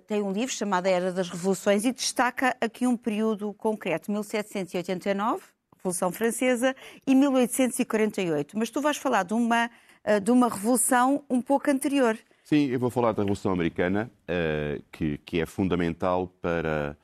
tem 0.06 0.20
um 0.20 0.32
livro 0.32 0.54
chamado 0.54 0.86
A 0.86 0.90
Era 0.90 1.10
das 1.10 1.30
Revoluções 1.30 1.86
e 1.86 1.90
destaca 1.90 2.54
aqui 2.60 2.86
um 2.86 2.94
período 2.94 3.54
concreto, 3.54 4.12
1789, 4.12 5.42
Revolução 5.78 6.12
Francesa, 6.12 6.76
e 7.06 7.14
1848. 7.14 8.58
Mas 8.58 8.68
tu 8.68 8.82
vais 8.82 8.98
falar 8.98 9.22
de 9.22 9.32
uma, 9.32 9.70
de 10.22 10.30
uma 10.30 10.50
revolução 10.50 11.24
um 11.30 11.40
pouco 11.40 11.70
anterior. 11.70 12.18
Sim, 12.48 12.66
eu 12.66 12.78
vou 12.78 12.90
falar 12.90 13.10
da 13.10 13.22
Revolução 13.22 13.50
Americana, 13.50 14.08
uh, 14.22 14.80
que, 14.92 15.18
que, 15.18 15.40
é 15.40 15.46
fundamental 15.46 16.28
para 16.40 16.96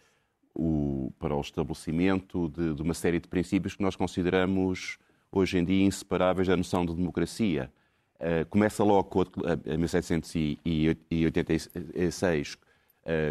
o, 0.54 1.12
para 1.18 1.34
o 1.34 1.40
estabelecimento 1.40 2.48
de, 2.48 2.74
de, 2.74 2.80
uma 2.80 2.94
série 2.94 3.18
de 3.18 3.26
princípios 3.26 3.74
que 3.74 3.82
nós 3.82 3.96
consideramos 3.96 4.98
hoje 5.32 5.58
em 5.58 5.64
dia 5.64 5.84
inseparáveis 5.84 6.46
da 6.46 6.56
noção 6.56 6.86
de 6.86 6.94
democracia. 6.94 7.72
Uh, 8.20 8.46
começa 8.50 8.84
logo 8.84 9.02
com, 9.02 9.24
em 9.66 9.78
1786 9.78 12.54
uh, 12.54 12.58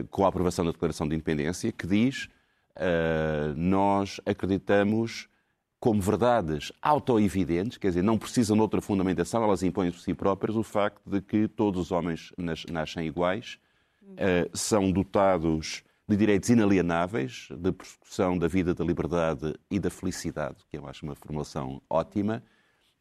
com 0.09 0.25
a 0.25 0.27
aprovação 0.27 0.65
da 0.65 0.71
Declaração 0.71 1.07
de 1.07 1.15
Independência, 1.15 1.71
que 1.71 1.87
diz 1.87 2.27
nós 3.55 4.19
acreditamos 4.25 5.29
como 5.81 5.99
verdades 5.99 6.71
autoevidentes, 6.79 7.79
quer 7.79 7.87
dizer, 7.87 8.03
não 8.03 8.15
precisam 8.15 8.55
de 8.55 8.61
outra 8.61 8.79
fundamentação, 8.79 9.43
elas 9.43 9.63
impõem 9.63 9.89
por 9.89 9.99
si 9.99 10.13
próprias 10.13 10.55
o 10.55 10.61
facto 10.61 11.01
de 11.09 11.19
que 11.21 11.47
todos 11.47 11.81
os 11.81 11.91
homens 11.91 12.31
nascem 12.69 13.07
iguais, 13.07 13.57
uh, 14.03 14.55
são 14.55 14.91
dotados 14.91 15.83
de 16.07 16.15
direitos 16.15 16.49
inalienáveis, 16.49 17.47
de 17.49 17.71
persecução 17.71 18.37
da 18.37 18.47
vida, 18.47 18.75
da 18.75 18.85
liberdade 18.85 19.55
e 19.71 19.79
da 19.79 19.89
felicidade, 19.89 20.57
que 20.69 20.77
eu 20.77 20.87
acho 20.87 21.03
uma 21.03 21.15
formulação 21.15 21.81
ótima, 21.89 22.43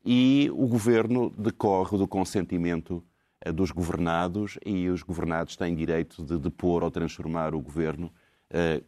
e 0.03 0.51
o 0.51 0.67
governo 0.67 1.29
decorre 1.37 1.99
do 1.99 2.09
consentimento 2.09 3.05
uh, 3.47 3.53
dos 3.53 3.71
governados 3.73 4.59
e 4.65 4.89
os 4.89 5.03
governados 5.03 5.55
têm 5.55 5.75
direito 5.75 6.25
de 6.25 6.39
depor 6.39 6.83
ou 6.83 6.91
transformar 6.91 7.55
o 7.55 7.61
governo 7.61 8.11
eh, 8.11 8.20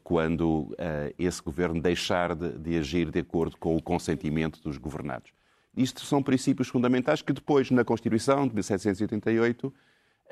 quando 0.03 0.75
eh, 0.77 1.15
esse 1.19 1.41
governo 1.41 1.81
deixar 1.81 2.35
de, 2.35 2.59
de, 2.59 2.77
agir 2.77 3.11
de 3.11 3.21
acordo 3.21 3.57
com 3.57 3.77
o 3.77 3.83
consentimento 3.83 4.61
dos 4.61 4.77
governados. 4.77 5.31
Isto 5.77 6.05
são 6.05 6.23
princípios 6.23 6.69
fundamentais 6.69 7.23
que 7.23 7.33
depois, 7.33 7.71
na 7.71 7.85
Constituição 7.85 8.47
de 8.47 8.55
1788 8.55 9.67
um, 9.67 9.73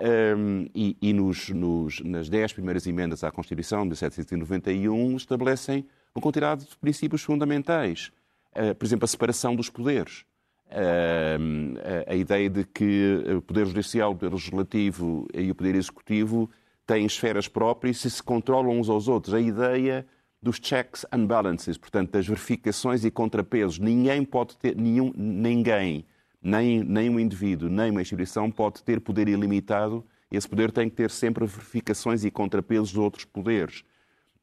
ehm, 0.05 0.67
e, 0.75 0.97
e 1.01 1.13
nos, 1.13 1.49
nos, 1.51 2.01
nas 2.01 2.29
dez 2.29 2.53
primeiras 2.53 2.87
emendas 2.87 3.23
à 3.23 3.31
Constituição 3.31 3.83
de 3.83 3.91
1791, 3.91 5.17
estabelecem 5.17 5.87
uma 6.15 6.21
quantidade 6.21 6.67
de 6.67 6.77
princípios 6.77 7.23
fundamentais. 7.23 8.11
Uh, 8.53 8.75
por 8.75 8.85
exemplo, 8.85 9.05
a 9.05 9.09
separação 9.09 9.55
dos 9.55 9.71
poderes. 9.71 10.25
Uh, 10.67 11.79
a 12.07 12.15
ideia 12.15 12.51
de 12.51 12.65
que 12.65 13.25
o 13.37 13.43
Poder 13.43 13.67
Judicial, 13.67 14.11
o 14.11 14.17
Poder 14.17 14.33
Legislativo 14.33 15.29
e 15.33 15.51
o 15.51 15.55
Poder 15.55 15.77
Executivo 15.77 16.51
têm 16.91 17.07
esferas 17.07 17.47
próprias 17.47 18.05
e 18.05 18.11
se 18.11 18.21
controlam 18.21 18.81
uns 18.81 18.89
aos 18.89 19.07
outros. 19.07 19.33
A 19.33 19.41
ideia 19.41 20.05
dos 20.43 20.59
checks 20.61 21.07
and 21.13 21.25
balances, 21.27 21.79
portanto, 21.79 22.11
das 22.11 22.27
verificações 22.27 23.05
e 23.05 23.11
contrapesos. 23.13 23.79
Ninguém 23.79 24.25
pode 24.25 24.57
ter, 24.57 24.75
nenhum, 24.75 25.13
ninguém, 25.17 26.05
nem, 26.43 26.83
nem 26.83 27.09
um 27.09 27.21
indivíduo, 27.21 27.69
nem 27.69 27.93
uma 27.93 28.03
instituição 28.03 28.51
pode 28.51 28.83
ter 28.83 29.01
poder 29.01 29.29
ilimitado. 29.29 30.05
Esse 30.33 30.49
poder 30.49 30.73
tem 30.73 30.91
que 30.91 30.97
ter 30.97 31.11
sempre 31.13 31.47
verificações 31.47 32.25
e 32.25 32.31
contrapesos 32.31 32.89
de 32.89 32.99
outros 32.99 33.25
poderes. 33.25 33.85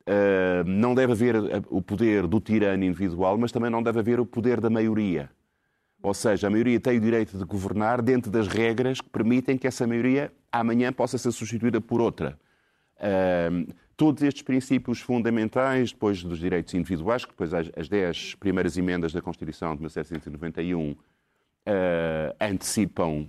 Uh, 0.03 0.63
não 0.65 0.95
deve 0.95 1.11
haver 1.11 1.35
o 1.69 1.81
poder 1.81 2.27
do 2.27 2.39
tirano 2.39 2.85
individual, 2.85 3.37
mas 3.37 3.51
também 3.51 3.69
não 3.69 3.83
deve 3.83 3.99
haver 3.99 4.21
o 4.21 4.25
poder 4.25 4.61
da 4.61 4.69
maioria. 4.69 5.29
Ou 6.01 6.13
seja, 6.13 6.47
a 6.47 6.49
maioria 6.49 6.79
tem 6.79 6.97
o 6.97 7.01
direito 7.01 7.37
de 7.37 7.43
governar 7.43 8.01
dentro 8.01 8.31
das 8.31 8.47
regras 8.47 9.01
que 9.01 9.09
permitem 9.09 9.57
que 9.57 9.67
essa 9.67 9.85
maioria 9.85 10.31
amanhã 10.51 10.91
possa 10.91 11.17
ser 11.17 11.31
substituída 11.31 11.79
por 11.81 12.01
outra. 12.01 12.39
Uh, 12.97 13.71
todos 13.95 14.23
estes 14.23 14.43
princípios 14.43 14.99
fundamentais, 14.99 15.91
depois 15.91 16.23
dos 16.23 16.39
direitos 16.39 16.73
individuais, 16.73 17.25
que 17.25 17.31
depois 17.31 17.53
as, 17.53 17.69
as 17.75 17.87
dez 17.87 18.35
primeiras 18.35 18.77
emendas 18.77 19.13
da 19.13 19.21
Constituição 19.21 19.75
de 19.75 19.81
1791 19.81 20.91
uh, 20.91 20.97
antecipam 22.39 23.27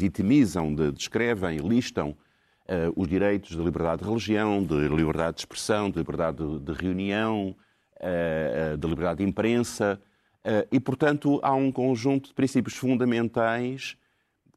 itemizam, 0.04 0.74
de, 0.74 0.92
descrevem, 0.92 1.58
listam 1.58 2.16
os 2.96 3.10
direitos 3.10 3.50
de 3.50 3.62
liberdade 3.62 4.02
de 4.02 4.08
religião, 4.08 4.64
de 4.64 4.88
liberdade 4.88 5.36
de 5.36 5.42
expressão, 5.42 5.90
de 5.90 5.98
liberdade 5.98 6.60
de, 6.60 6.72
reunião, 6.72 7.54
de 8.80 8.88
liberdade 8.88 9.18
de 9.18 9.30
imprensa. 9.30 10.02
Uh, 10.46 10.68
e, 10.72 10.80
portanto, 10.80 11.40
há 11.42 11.54
um 11.54 11.72
conjunto 11.72 12.30
de 12.30 12.34
princípios 12.34 12.76
fundamentais 12.76 13.96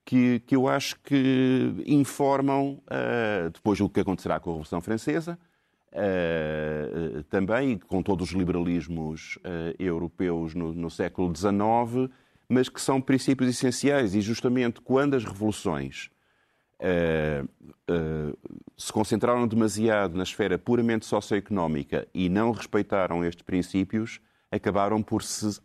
que, 0.04 0.40
que 0.40 0.54
eu 0.54 0.68
acho 0.68 0.98
que 1.00 1.74
informam 1.84 2.80
depois 3.52 3.80
o 3.80 3.88
que 3.88 3.98
acontecerá 3.98 4.38
com 4.38 4.50
a 4.50 4.52
Revolução 4.52 4.80
Francesa, 4.80 5.36
também 7.28 7.76
com 7.76 8.04
todos 8.04 8.28
os 8.28 8.32
liberalismos 8.36 9.36
europeus 9.80 10.54
no, 10.54 10.72
no 10.72 10.88
século 10.92 11.34
XIX, 11.34 12.08
mas 12.48 12.68
que 12.68 12.80
são 12.80 13.00
princípios 13.00 13.50
essenciais. 13.50 14.14
E, 14.14 14.20
justamente, 14.20 14.80
quando 14.80 15.14
as 15.14 15.24
revoluções 15.24 16.08
Uh, 16.78 17.48
uh, 17.90 18.38
se 18.76 18.92
concentraram 18.92 19.48
demasiado 19.48 20.14
na 20.14 20.22
esfera 20.22 20.58
puramente 20.58 21.06
socioeconómica 21.06 22.06
e 22.12 22.28
não 22.28 22.50
respeitaram 22.50 23.24
estes 23.24 23.42
princípios, 23.42 24.20
acabaram 24.50 25.02
por 25.02 25.22
se 25.22 25.46
uh, 25.46 25.60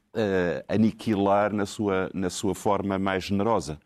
aniquilar 0.67 1.53
na 1.53 1.65
sua, 1.65 2.09
na 2.13 2.29
sua 2.29 2.55
forma 2.55 2.97
mais 2.97 3.23
generosa. 3.23 3.79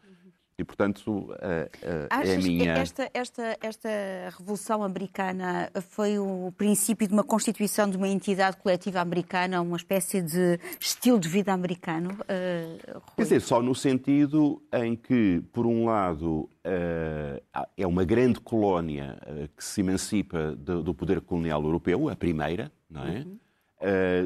E, 0.58 0.64
portanto, 0.64 1.36
é 1.42 2.10
a 2.10 2.38
minha. 2.38 2.74
Esta, 2.76 3.10
esta, 3.14 3.58
esta 3.62 3.90
Revolução 4.38 4.84
Americana 4.84 5.70
foi 5.90 6.18
o 6.18 6.54
princípio 6.58 7.06
de 7.08 7.14
uma 7.14 7.26
constituição 7.26 7.90
de 7.90 7.98
uma 7.98 8.08
entidade 8.08 8.56
coletiva 8.58 9.02
americana, 9.02 9.62
uma 9.62 9.76
espécie 9.76 10.22
de 10.22 10.58
estilo 10.80 11.20
de 11.20 11.28
vida 11.28 11.52
americano? 11.52 12.12
Uh, 12.22 13.02
Quer 13.18 13.24
dizer, 13.24 13.42
só 13.42 13.62
no 13.62 13.76
sentido 13.76 14.62
em 14.72 14.96
que, 14.96 15.44
por 15.52 15.66
um 15.66 15.86
lado, 15.86 16.50
uh, 16.66 17.68
é 17.76 17.86
uma 17.86 18.06
grande 18.06 18.40
colónia 18.40 19.18
uh, 19.28 19.50
que 19.58 19.64
se 19.64 19.82
emancipa 19.82 20.56
do, 20.56 20.82
do, 20.82 20.94
poder 20.94 21.20
colonial 21.20 21.62
europeu, 21.62 22.08
a 22.08 22.16
primeira, 22.16 22.72
não 22.90 23.04
é? 23.04 23.20
Uhum. 23.20 23.38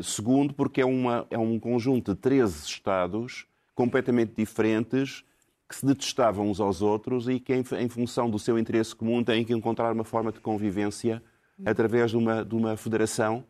Segundo, 0.03 0.53
porque 0.53 0.81
é, 0.81 0.85
uma, 0.85 1.25
é 1.29 1.37
um 1.37 1.59
conjunto 1.59 2.13
de 2.13 2.19
13 2.19 2.65
Estados 2.65 3.45
completamente 3.75 4.33
diferentes 4.35 5.23
que 5.67 5.75
se 5.75 5.85
detestavam 5.85 6.49
uns 6.49 6.59
aos 6.59 6.81
outros 6.81 7.29
e 7.29 7.39
que, 7.39 7.53
em, 7.53 7.63
em, 7.77 7.87
função 7.87 8.29
do 8.29 8.39
seu 8.39 8.57
interesse 8.57 8.95
comum, 8.95 9.23
têm 9.23 9.45
que 9.45 9.53
encontrar 9.53 9.93
uma 9.93 10.03
forma 10.03 10.31
de 10.31 10.39
convivência 10.39 11.21
através 11.63 12.11
de 12.11 12.17
uma, 12.17 12.43
de 12.43 12.55
uma 12.55 12.75
federação. 12.75 13.45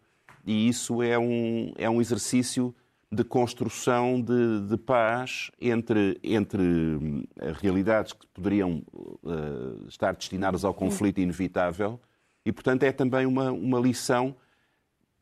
E 0.45 0.67
isso 0.67 1.01
é 1.01 1.17
um, 1.17 1.73
é 1.77 1.89
um 1.89 2.01
exercício 2.01 2.75
de 3.11 3.23
construção 3.23 4.21
de, 4.21 4.67
de 4.67 4.77
paz 4.77 5.49
entre, 5.59 6.19
entre 6.21 6.61
hum, 6.61 7.23
realidades 7.59 8.13
que 8.13 8.27
poderiam 8.27 8.83
uh, 9.23 9.87
estar 9.87 10.13
destinadas 10.13 10.63
ao 10.63 10.73
conflito 10.73 11.19
inevitável. 11.19 11.99
E, 12.45 12.51
portanto, 12.51 12.83
é 12.83 12.91
também 12.91 13.25
uma, 13.25 13.51
uma 13.51 13.79
lição 13.79 14.35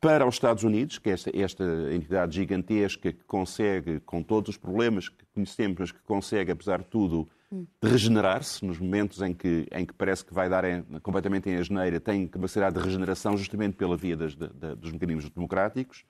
para 0.08 0.26
os 0.26 0.36
Estados 0.36 0.64
Unidos, 0.64 0.98
que 1.00 1.10
é 1.10 1.14
esta, 1.14 1.38
esta 1.38 1.66
entidade 1.94 2.36
gigantesca 2.38 3.12
que 3.12 3.26
consegue, 3.26 4.00
com 4.00 4.24
todos 4.24 4.52
os 4.52 4.58
problemas 4.58 5.10
que 5.10 5.26
conhecemos, 5.34 5.76
mas 5.78 5.92
que 5.92 6.00
consegue, 6.00 6.50
apesar 6.50 6.80
de 6.80 6.86
tudo, 6.86 7.28
regenerar-se 7.84 8.64
nos 8.64 8.80
momentos 8.80 9.22
em 9.22 9.34
que, 9.34 9.68
em 9.70 9.86
que 9.86 9.94
parece 9.94 10.24
que 10.24 10.34
vai 10.34 10.48
dar 10.48 10.64
em, 10.64 10.82
completamente 11.02 11.50
em 11.50 11.58
asneira, 11.58 12.00
tem 12.00 12.26
capacidade 12.26 12.78
de 12.78 12.82
regeneração 12.82 13.36
justamente 13.36 13.76
pela 13.76 13.98
via 13.98 14.16
das, 14.16 14.34
dos 14.34 14.94
mecanismos 14.94 15.30
democráticos. 15.30 16.06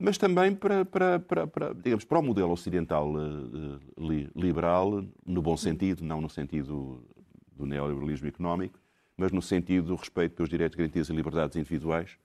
mas 0.00 0.18
também 0.18 0.52
para, 0.52 0.84
para, 0.84 1.20
para, 1.20 1.46
para, 1.46 1.74
digamos, 1.74 2.04
para 2.04 2.18
o 2.18 2.22
modelo 2.24 2.50
ocidental 2.50 3.08
uh, 3.08 3.78
li, 3.96 4.28
liberal, 4.34 5.04
no 5.24 5.40
bom 5.40 5.56
sentido, 5.56 6.04
não 6.04 6.20
no 6.20 6.28
sentido 6.28 7.06
do 7.54 7.64
neoliberalismo 7.64 8.26
económico, 8.26 8.80
mas 9.16 9.30
no 9.30 9.40
sentido 9.40 9.86
do 9.86 9.94
respeito 9.94 10.34
pelos 10.34 10.50
direitos, 10.50 10.76
garantias 10.76 11.08
e 11.08 11.12
liberdades 11.12 11.54
individuais. 11.56 12.18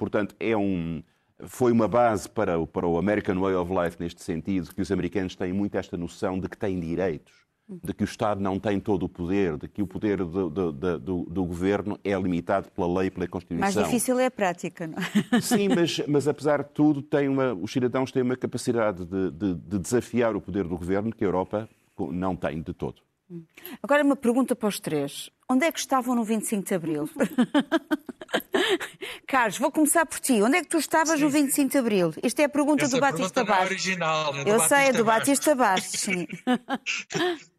Portanto, 0.00 0.34
é 0.40 0.56
um, 0.56 1.02
foi 1.40 1.70
uma 1.70 1.86
base 1.86 2.26
para 2.26 2.58
o, 2.58 2.66
para 2.66 2.86
o 2.86 2.96
American 2.96 3.38
Way 3.38 3.54
of 3.54 3.70
Life 3.70 3.98
neste 4.00 4.22
sentido, 4.22 4.74
que 4.74 4.80
os 4.80 4.90
americanos 4.90 5.36
têm 5.36 5.52
muito 5.52 5.76
esta 5.76 5.94
noção 5.94 6.40
de 6.40 6.48
que 6.48 6.56
têm 6.56 6.80
direitos, 6.80 7.34
de 7.68 7.92
que 7.92 8.02
o 8.02 8.06
Estado 8.06 8.40
não 8.40 8.58
tem 8.58 8.80
todo 8.80 9.02
o 9.02 9.10
poder, 9.10 9.58
de 9.58 9.68
que 9.68 9.82
o 9.82 9.86
poder 9.86 10.24
do, 10.24 10.48
do, 10.48 10.72
do, 10.72 11.24
do 11.26 11.44
governo 11.44 12.00
é 12.02 12.18
limitado 12.18 12.70
pela 12.70 12.98
lei 12.98 13.08
e 13.08 13.10
pela 13.10 13.28
Constituição. 13.28 13.60
Mais 13.60 13.74
difícil 13.74 14.18
é 14.18 14.24
a 14.24 14.30
prática, 14.30 14.86
não 14.86 14.96
é? 14.96 15.40
Sim, 15.42 15.68
mas, 15.68 16.00
mas 16.08 16.26
apesar 16.26 16.62
de 16.62 16.70
tudo, 16.70 17.02
tem 17.02 17.28
uma, 17.28 17.52
os 17.52 17.70
cidadãos 17.70 18.10
têm 18.10 18.22
uma 18.22 18.36
capacidade 18.36 19.04
de, 19.04 19.30
de, 19.32 19.54
de 19.54 19.78
desafiar 19.78 20.34
o 20.34 20.40
poder 20.40 20.64
do 20.66 20.78
governo 20.78 21.12
que 21.12 21.22
a 21.22 21.26
Europa 21.26 21.68
não 22.10 22.34
tem 22.34 22.62
de 22.62 22.72
todo. 22.72 23.02
Agora 23.82 24.02
uma 24.02 24.16
pergunta 24.16 24.56
para 24.56 24.68
os 24.68 24.80
três. 24.80 25.30
Onde 25.48 25.66
é 25.66 25.72
que 25.72 25.78
estavam 25.78 26.14
no 26.14 26.24
25 26.24 26.66
de 26.66 26.74
Abril? 26.74 27.10
Carlos, 29.26 29.58
vou 29.58 29.72
começar 29.72 30.06
por 30.06 30.20
ti. 30.20 30.40
Onde 30.42 30.58
é 30.58 30.62
que 30.62 30.68
tu 30.68 30.78
estavas 30.78 31.18
sim. 31.18 31.24
no 31.24 31.30
25 31.30 31.70
de 31.70 31.78
Abril? 31.78 32.14
Esta 32.22 32.42
é 32.42 32.44
a 32.44 32.48
pergunta 32.48 32.84
Essa 32.84 32.96
do 32.96 33.00
Batista 33.00 33.44
Bastos. 33.44 33.64
É 33.64 33.66
original, 33.66 34.36
é 34.36 34.50
Eu 34.50 34.60
sei, 34.60 34.88
é 34.88 34.92
do 34.92 35.04
Batista 35.04 35.54
Bastos, 35.54 36.00
sim. 36.00 36.26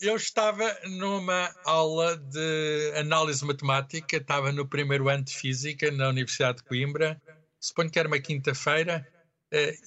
Eu 0.00 0.14
estava 0.14 0.72
numa 0.84 1.52
aula 1.64 2.16
de 2.16 2.92
análise 2.96 3.44
matemática, 3.44 4.18
estava 4.18 4.52
no 4.52 4.68
primeiro 4.68 5.08
ano 5.08 5.24
de 5.24 5.34
Física 5.34 5.90
na 5.90 6.08
Universidade 6.08 6.58
de 6.58 6.64
Coimbra, 6.64 7.20
suponho 7.58 7.90
que 7.90 7.98
era 7.98 8.06
uma 8.06 8.20
quinta-feira, 8.20 9.04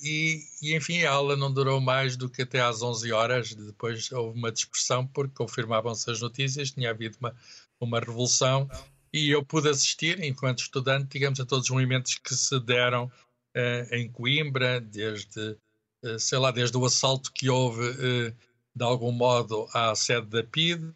e, 0.03 0.43
e, 0.61 0.75
enfim, 0.75 1.03
a 1.03 1.11
aula 1.11 1.35
não 1.35 1.51
durou 1.51 1.81
mais 1.81 2.15
do 2.15 2.29
que 2.29 2.43
até 2.43 2.61
às 2.61 2.81
11 2.81 3.11
horas. 3.11 3.53
Depois 3.53 4.11
houve 4.11 4.37
uma 4.37 4.51
dispersão 4.51 5.05
porque 5.07 5.35
confirmavam-se 5.35 6.09
as 6.09 6.21
notícias, 6.21 6.71
tinha 6.71 6.89
havido 6.89 7.17
uma, 7.19 7.35
uma 7.79 7.99
revolução 7.99 8.69
e 9.13 9.29
eu 9.29 9.43
pude 9.43 9.69
assistir, 9.69 10.21
enquanto 10.23 10.59
estudante, 10.59 11.09
digamos, 11.09 11.39
a 11.39 11.45
todos 11.45 11.65
os 11.65 11.71
movimentos 11.71 12.15
que 12.15 12.33
se 12.33 12.59
deram 12.59 13.05
uh, 13.05 13.95
em 13.95 14.09
Coimbra, 14.09 14.81
desde, 14.81 15.57
uh, 16.03 16.19
sei 16.19 16.37
lá, 16.37 16.51
desde 16.51 16.77
o 16.77 16.85
assalto 16.85 17.31
que 17.31 17.49
houve, 17.49 17.81
uh, 17.81 18.35
de 18.75 18.83
algum 18.83 19.11
modo, 19.11 19.67
à 19.73 19.95
sede 19.95 20.27
da 20.27 20.43
PIDE. 20.43 20.93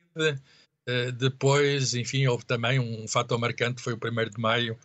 depois, 1.17 1.95
enfim, 1.95 2.27
houve 2.27 2.45
também 2.45 2.79
um 2.79 3.07
fator 3.07 3.39
marcante, 3.39 3.81
foi 3.81 3.93
o 3.93 3.97
1 3.97 4.29
de 4.29 4.39
maio, 4.39 4.77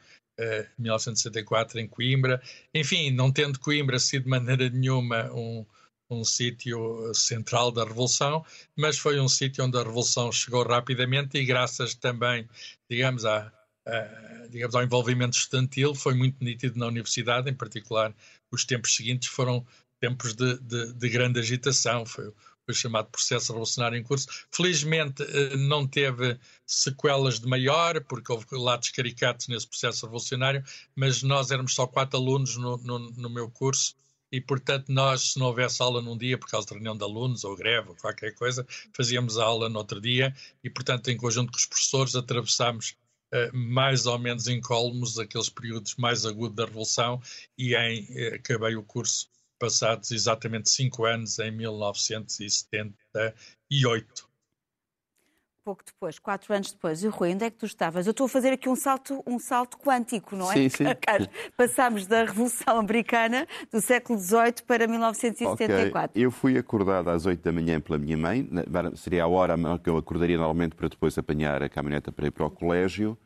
1964 0.78 1.80
em 1.80 1.88
Coimbra. 1.88 2.42
Enfim, 2.74 3.10
não 3.10 3.32
tendo 3.32 3.58
Coimbra 3.58 3.98
sido 3.98 4.24
de 4.24 4.30
maneira 4.30 4.68
nenhuma 4.68 5.32
um, 5.32 5.64
um 6.10 6.24
sítio 6.24 7.12
central 7.14 7.72
da 7.72 7.84
Revolução, 7.84 8.44
mas 8.76 8.98
foi 8.98 9.18
um 9.20 9.28
sítio 9.28 9.64
onde 9.64 9.76
a 9.76 9.82
Revolução 9.82 10.30
chegou 10.30 10.62
rapidamente 10.66 11.38
e 11.38 11.44
graças 11.44 11.94
também, 11.94 12.48
digamos, 12.88 13.24
a, 13.24 13.52
a, 13.86 14.46
digamos, 14.50 14.74
ao 14.74 14.82
envolvimento 14.82 15.36
estudantil, 15.36 15.94
foi 15.94 16.14
muito 16.14 16.42
nítido 16.42 16.78
na 16.78 16.86
universidade, 16.86 17.50
em 17.50 17.54
particular 17.54 18.14
os 18.50 18.64
tempos 18.64 18.94
seguintes 18.94 19.28
foram 19.28 19.66
tempos 20.00 20.34
de, 20.34 20.58
de, 20.60 20.92
de 20.92 21.08
grande 21.08 21.40
agitação, 21.40 22.04
foi 22.04 22.32
foi 22.66 22.74
chamado 22.74 23.08
processo 23.10 23.52
revolucionário 23.52 23.96
em 23.96 24.02
curso. 24.02 24.26
Felizmente 24.50 25.22
eh, 25.22 25.56
não 25.56 25.86
teve 25.86 26.36
sequelas 26.66 27.38
de 27.38 27.46
maior, 27.46 28.02
porque 28.04 28.32
houve 28.32 28.44
lados 28.52 28.90
caricatos 28.90 29.46
nesse 29.46 29.68
processo 29.68 30.04
revolucionário, 30.04 30.64
mas 30.94 31.22
nós 31.22 31.50
éramos 31.52 31.74
só 31.74 31.86
quatro 31.86 32.18
alunos 32.18 32.56
no, 32.56 32.76
no, 32.78 32.98
no 33.12 33.30
meu 33.30 33.48
curso 33.48 33.94
e, 34.32 34.40
portanto, 34.40 34.88
nós, 34.88 35.32
se 35.32 35.38
não 35.38 35.46
houvesse 35.46 35.80
aula 35.80 36.02
num 36.02 36.18
dia 36.18 36.36
por 36.36 36.48
causa 36.48 36.66
de 36.66 36.74
reunião 36.74 36.96
de 36.96 37.04
alunos 37.04 37.44
ou 37.44 37.56
greve 37.56 37.90
ou 37.90 37.94
qualquer 37.94 38.34
coisa, 38.34 38.66
fazíamos 38.92 39.38
a 39.38 39.44
aula 39.44 39.68
no 39.68 39.78
outro 39.78 40.00
dia 40.00 40.34
e, 40.64 40.68
portanto, 40.68 41.08
em 41.08 41.16
conjunto 41.16 41.52
com 41.52 41.58
os 41.58 41.66
professores, 41.66 42.16
atravessámos 42.16 42.96
uh, 43.32 43.56
mais 43.56 44.06
ou 44.06 44.18
menos 44.18 44.48
incólumes 44.48 45.18
aqueles 45.18 45.48
períodos 45.48 45.94
mais 45.94 46.26
agudos 46.26 46.56
da 46.56 46.64
Revolução 46.64 47.22
e 47.56 47.76
em, 47.76 48.02
uh, 48.02 48.34
acabei 48.34 48.74
o 48.74 48.82
curso 48.82 49.28
passados 49.58 50.10
exatamente 50.10 50.70
cinco 50.70 51.04
anos, 51.04 51.38
em 51.38 51.50
1978. 51.50 54.26
Pouco 55.66 55.82
depois, 55.84 56.16
quatro 56.20 56.54
anos 56.54 56.70
depois. 56.70 57.02
E 57.02 57.08
Rui, 57.08 57.34
onde 57.34 57.44
é 57.44 57.50
que 57.50 57.56
tu 57.56 57.66
estavas? 57.66 58.06
Eu 58.06 58.12
estou 58.12 58.26
a 58.26 58.28
fazer 58.28 58.52
aqui 58.52 58.68
um 58.68 58.76
salto, 58.76 59.20
um 59.26 59.36
salto 59.36 59.76
quântico, 59.76 60.36
não 60.36 60.48
é? 60.52 60.54
Sim, 60.54 60.68
sim. 60.68 60.84
Passámos 61.58 62.06
da 62.06 62.22
Revolução 62.22 62.78
Americana 62.78 63.48
do 63.72 63.80
século 63.80 64.16
XVIII 64.16 64.62
para 64.64 64.86
1974. 64.86 66.12
Okay. 66.12 66.24
Eu 66.24 66.30
fui 66.30 66.56
acordado 66.56 67.10
às 67.10 67.26
oito 67.26 67.42
da 67.42 67.50
manhã 67.50 67.80
pela 67.80 67.98
minha 67.98 68.16
mãe, 68.16 68.48
seria 68.94 69.24
a 69.24 69.26
hora 69.26 69.56
que 69.82 69.90
eu 69.90 69.96
acordaria 69.96 70.36
normalmente 70.36 70.76
para 70.76 70.86
depois 70.86 71.18
apanhar 71.18 71.60
a 71.60 71.68
caminhoneta 71.68 72.12
para 72.12 72.28
ir 72.28 72.30
para 72.30 72.46
o 72.46 72.50
colégio. 72.50 73.18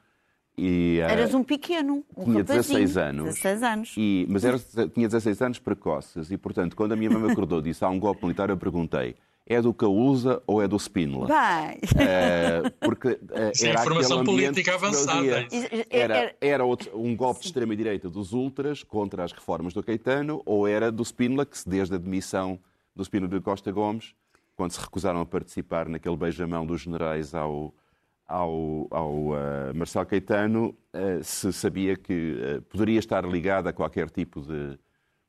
E, 0.62 1.00
uh, 1.00 1.10
Eras 1.10 1.32
um 1.32 1.42
pequeno, 1.42 2.04
um 2.14 2.24
Tinha 2.24 2.38
rapazinho, 2.40 2.80
16 2.80 2.96
anos. 2.98 3.24
16 3.24 3.62
anos. 3.62 3.94
E, 3.96 4.26
mas 4.28 4.44
era, 4.44 4.58
tinha 4.58 5.08
16 5.08 5.40
anos 5.40 5.58
precoces 5.58 6.30
e, 6.30 6.36
portanto, 6.36 6.76
quando 6.76 6.92
a 6.92 6.96
minha 6.96 7.10
mãe 7.10 7.22
me 7.22 7.32
acordou 7.32 7.60
e 7.60 7.62
disse 7.62 7.82
há 7.82 7.88
um 7.88 7.98
golpe 7.98 8.22
militar, 8.22 8.50
eu 8.50 8.58
perguntei 8.58 9.16
é 9.46 9.60
do 9.60 9.74
Causa 9.74 10.40
ou 10.46 10.62
é 10.62 10.68
do 10.68 10.78
Spínola? 10.78 11.26
Vai! 11.26 11.74
Uh, 11.74 12.70
porque 12.78 13.08
uh, 13.08 13.64
era 13.64 13.80
informação 13.80 14.22
política 14.22 14.74
avançada. 14.74 15.48
Era, 15.90 16.36
era 16.40 16.64
outro, 16.64 16.90
um 16.94 17.16
golpe 17.16 17.40
de 17.40 17.46
extrema-direita 17.46 18.08
dos 18.08 18.32
ultras 18.32 18.84
contra 18.84 19.24
as 19.24 19.32
reformas 19.32 19.72
do 19.72 19.82
Caetano 19.82 20.40
ou 20.46 20.68
era 20.68 20.92
do 20.92 21.04
Spínola, 21.04 21.44
que 21.44 21.56
desde 21.66 21.96
a 21.96 21.98
demissão 21.98 22.60
do 22.94 23.02
Spínola 23.02 23.28
de 23.28 23.40
Costa 23.40 23.72
Gomes, 23.72 24.14
quando 24.56 24.70
se 24.70 24.80
recusaram 24.80 25.20
a 25.20 25.26
participar 25.26 25.88
naquele 25.88 26.16
beijamão 26.16 26.64
dos 26.64 26.82
generais 26.82 27.34
ao, 27.34 27.74
ao, 28.30 28.86
ao 28.90 29.12
uh, 29.12 29.74
Marcelo 29.74 30.06
Caetano 30.06 30.68
uh, 30.94 31.22
se 31.22 31.52
sabia 31.52 31.96
que 31.96 32.34
uh, 32.34 32.62
poderia 32.62 32.98
estar 32.98 33.24
ligado 33.24 33.66
a 33.66 33.72
qualquer 33.72 34.08
tipo 34.08 34.40
de, 34.40 34.78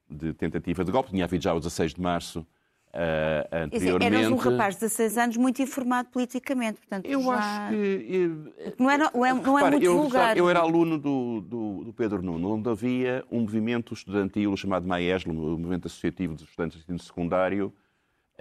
de, 0.07 0.33
tentativa 0.33 0.85
de 0.85 0.91
golpe. 0.91 1.09
Tinha 1.09 1.25
havido 1.25 1.43
já 1.43 1.53
o 1.53 1.59
16 1.59 1.95
de 1.95 2.01
março 2.01 2.41
uh, 2.41 3.63
anteriormente. 3.63 4.15
Eras 4.15 4.27
um 4.27 4.35
rapaz 4.35 4.75
de 4.75 4.81
16 4.81 5.17
anos 5.17 5.37
muito 5.37 5.59
informado 5.63 6.09
politicamente. 6.09 6.79
Portanto, 6.79 7.07
eu 7.07 7.23
já... 7.23 7.33
acho 7.33 7.73
que... 7.73 8.75
não, 8.77 8.89
é, 8.91 8.97
não, 8.99 9.25
é, 9.25 9.33
não 9.33 9.59
é 9.59 9.71
muito 9.71 9.83
eu, 9.83 9.97
vulgar. 9.97 10.37
Eu 10.37 10.47
era 10.47 10.59
aluno 10.59 10.99
do, 10.99 11.41
do, 11.41 11.83
do, 11.85 11.93
Pedro 11.93 12.21
Nuno, 12.21 12.53
onde 12.53 12.69
havia 12.69 13.25
um 13.31 13.39
movimento 13.39 13.95
estudantil 13.95 14.55
chamado 14.55 14.87
MAESLO, 14.87 15.33
o 15.33 15.57
Movimento 15.57 15.87
Associativo 15.87 16.35
dos 16.35 16.43
Estudantes 16.43 16.77
de 16.77 16.83
Ensino 16.83 16.99
Secundário, 16.99 17.73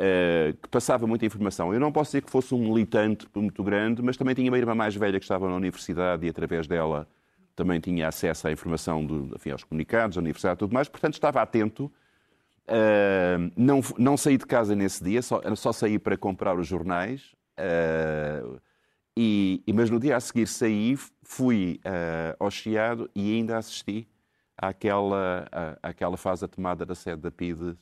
Uh, 0.01 0.57
que 0.57 0.67
passava 0.71 1.07
muita 1.07 1.27
informação. 1.27 1.75
Eu 1.75 1.79
não 1.79 1.93
posso 1.93 2.13
dizer 2.13 2.23
que 2.23 2.31
fosse 2.31 2.55
um 2.55 2.59
militante 2.59 3.29
muito 3.35 3.63
grande, 3.63 4.01
mas 4.01 4.17
também 4.17 4.35
tinha 4.35 4.51
uma 4.51 4.57
irmã 4.57 4.75
mais 4.75 4.97
velha 4.97 5.19
que 5.19 5.25
estava 5.27 5.47
na 5.47 5.55
universidade 5.55 6.25
e 6.27 6.31
através 6.31 6.67
dela 6.67 7.07
também 7.55 7.79
tinha 7.81 8.09
acesso 8.09 8.49
à 8.49 8.53
informação, 8.53 9.05
do, 9.05 9.37
enfim, 9.37 9.51
aos 9.51 9.63
comunicados, 9.63 10.17
à 10.17 10.21
universidade 10.21 10.57
e 10.57 10.59
tudo 10.61 10.73
mais, 10.73 10.89
portanto 10.89 11.13
estava 11.13 11.43
atento. 11.43 11.93
Uh, 12.67 13.53
não, 13.55 13.83
não 13.99 14.17
saí 14.17 14.39
de 14.39 14.47
casa 14.47 14.75
nesse 14.75 15.05
dia, 15.05 15.21
só, 15.21 15.43
só 15.55 15.71
saí 15.71 15.99
para 15.99 16.17
comprar 16.17 16.59
os 16.59 16.67
jornais. 16.67 17.35
Uh, 17.59 18.59
e, 19.15 19.63
mas 19.75 19.91
no 19.91 20.01
dia 20.01 20.17
a 20.17 20.21
seguir 20.21 20.47
saí, 20.47 20.97
fui 21.23 21.79
ao 22.39 22.51
Chiado 22.51 23.11
e 23.15 23.37
ainda 23.37 23.59
assisti 23.59 24.09
àquela, 24.57 25.47
à, 25.53 25.91
àquela 25.91 26.17
fase 26.17 26.41
da 26.41 26.49
tomada 26.49 26.87
da 26.87 26.95
sede 26.95 27.21
da 27.21 27.31
PIDE 27.31 27.77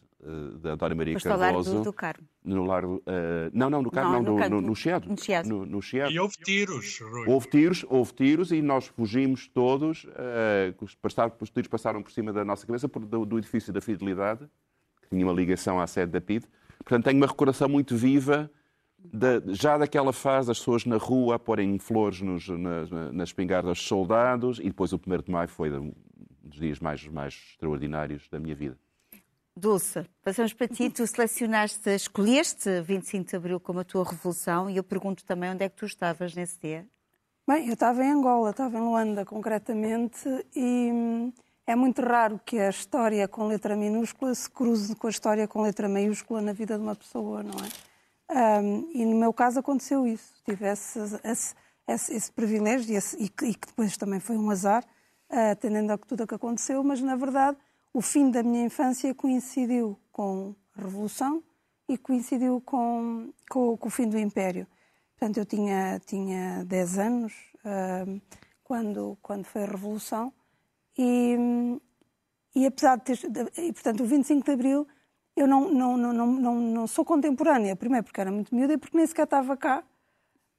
da 0.61 0.75
Dona 0.75 0.95
Maria 0.95 1.15
Foste 1.15 1.29
Cardoso. 1.29 1.79
Do, 1.79 1.85
do 1.85 1.93
Carmo. 1.93 2.27
No 2.45 2.65
largo, 2.65 2.97
uh, 2.97 3.51
não, 3.53 3.71
não, 3.71 3.83
no 3.83 3.91
Carmo, 3.91 4.13
não, 4.13 4.23
não, 4.23 4.39
no, 4.39 4.49
no, 4.49 4.61
no, 4.69 4.75
Chiado. 4.75 5.09
No, 5.47 5.67
no 5.67 5.83
Chiado. 5.83 6.13
E 6.13 6.19
houve 6.19 6.37
tiros, 6.37 7.01
Rui. 7.01 7.25
Houve 7.27 7.49
tiros, 7.49 7.85
houve 7.89 8.13
tiros 8.13 8.53
e 8.53 8.63
nós 8.63 8.87
fugimos 8.87 9.49
todos. 9.49 10.05
Uh, 10.05 10.75
os, 10.81 11.51
tiros 11.51 11.69
passaram 11.69 12.03
por 12.03 12.11
cima 12.11 12.33
da 12.33 12.45
nossa 12.45 12.67
cabeça 12.67 12.89
por, 12.89 13.05
do, 13.05 13.25
do, 13.25 13.39
edifício 13.39 13.73
da 13.73 13.81
Fidelidade, 13.81 14.49
que 15.03 15.09
tinha 15.11 15.27
uma 15.27 15.33
ligação 15.33 15.81
à 15.81 15.87
sede 15.87 16.13
da 16.13 16.21
PID. 16.21 16.47
Portanto, 16.79 17.05
tenho 17.05 17.17
uma 17.17 17.27
recordação 17.27 17.69
muito 17.69 17.97
viva 17.97 18.51
da, 18.99 19.41
já 19.49 19.79
daquela 19.79 20.13
fase, 20.13 20.51
as 20.51 20.59
pessoas 20.59 20.85
na 20.85 20.97
rua 20.97 21.37
a 21.37 21.39
porem 21.39 21.79
flores 21.79 22.21
nos, 22.21 22.49
nas, 22.49 22.91
nas 22.91 23.29
espingardas 23.29 23.79
dos 23.79 23.87
soldados 23.87 24.59
e 24.59 24.65
depois 24.65 24.93
o 24.93 24.97
1 24.97 25.23
de 25.23 25.31
maio 25.31 25.49
foi 25.49 25.71
um 25.73 25.93
dos 26.43 26.59
dias 26.59 26.81
mais, 26.81 27.07
mais 27.07 27.35
extraordinários 27.53 28.29
da 28.29 28.39
minha 28.39 28.55
vida. 28.55 28.77
Dulce, 29.59 30.07
passamos 30.23 30.53
para 30.53 30.69
ti. 30.69 30.89
Tu 30.89 31.07
selecionaste, 31.07 31.91
escolheste 31.91 32.81
25 32.81 33.29
de 33.29 33.37
Abril 33.37 33.61
como 33.61 33.81
a 33.81 33.85
tua 33.85 34.05
revolução 34.05 34.71
e 34.71 34.77
eu 34.77 34.85
pergunto 34.85 35.25
também 35.25 35.51
onde 35.51 35.65
é 35.65 35.69
que 35.69 35.77
tu 35.77 35.85
estavas 35.85 36.35
nesse 36.35 36.59
dia. 36.61 36.87
Bem, 37.47 37.67
eu 37.67 37.75
estava 37.75 38.05
em 38.05 38.13
Angola, 38.13 38.51
estava 38.51 38.79
em 38.79 38.81
Luanda 38.81 39.25
concretamente 39.25 40.29
e 40.55 40.91
hum, 40.93 41.33
é 41.67 41.75
muito 41.75 42.01
raro 42.03 42.41
que 42.45 42.59
a 42.59 42.71
história 42.71 43.27
com 43.27 43.47
letra 43.47 43.75
minúscula 43.75 44.35
se 44.35 44.49
cruze 44.49 44.95
com 44.95 45.07
a 45.07 45.11
história 45.11 45.49
com 45.49 45.63
letra 45.63 45.89
maiúscula 45.89 46.41
na 46.41 46.53
vida 46.53 46.77
de 46.77 46.83
uma 46.83 46.95
pessoa, 46.95 47.43
não 47.43 47.55
é? 47.65 48.61
Um, 48.61 48.91
e 48.93 49.05
no 49.07 49.17
meu 49.17 49.33
caso 49.33 49.59
aconteceu 49.59 50.07
isso. 50.07 50.35
Tive 50.45 50.67
esse, 50.67 50.99
esse, 51.25 51.55
esse, 51.87 52.15
esse 52.15 52.33
privilégio 52.33 52.95
e, 53.19 53.25
e, 53.25 53.29
que 53.29 53.67
depois 53.67 53.97
também 53.97 54.21
foi 54.21 54.37
um 54.37 54.51
azar, 54.51 54.85
uh, 55.31 55.53
atendendo 55.53 55.93
a 55.93 55.99
tudo 55.99 56.25
o 56.25 56.27
que 56.27 56.35
aconteceu, 56.35 56.85
mas 56.85 57.01
na 57.01 57.17
verdade 57.17 57.57
o 57.99 58.01
fim 58.01 58.31
da 58.31 58.45
minha 58.45 58.65
infância 58.65 59.13
coincidiu 59.13 59.99
com 60.13 60.55
a 60.77 60.83
Revolução 60.83 61.43
e 61.89 61.99
coincidiu 61.99 62.61
com, 62.61 63.33
com, 63.51 63.77
com 63.77 63.89
o 63.89 63.91
fim 63.91 64.09
do 64.09 64.17
Império. 64.17 64.69
Portanto, 65.17 65.39
eu 65.39 65.45
tinha, 65.45 66.01
tinha 66.07 66.65
10 66.65 66.99
anos 67.01 67.33
uh, 67.65 68.23
quando, 68.63 69.19
quando 69.21 69.45
foi 69.47 69.65
a 69.65 69.67
Revolução 69.67 70.33
e, 70.97 71.37
e 72.55 72.67
apesar 72.67 72.99
de 72.99 73.03
ter... 73.03 73.19
E, 73.59 73.73
portanto, 73.73 74.05
o 74.05 74.07
25 74.07 74.45
de 74.45 74.53
Abril 74.53 74.87
eu 75.35 75.49
não, 75.49 75.69
não, 75.69 75.97
não, 75.97 76.13
não, 76.13 76.27
não, 76.27 76.55
não 76.61 76.87
sou 76.87 77.05
contemporânea, 77.05 77.75
primeiro 77.75 78.05
porque 78.05 78.21
era 78.21 78.31
muito 78.31 78.55
miúda 78.55 78.75
e 78.75 78.79
porque 78.79 78.97
nem 78.97 79.07
sequer 79.09 79.25
estava 79.25 79.57
cá. 79.57 79.83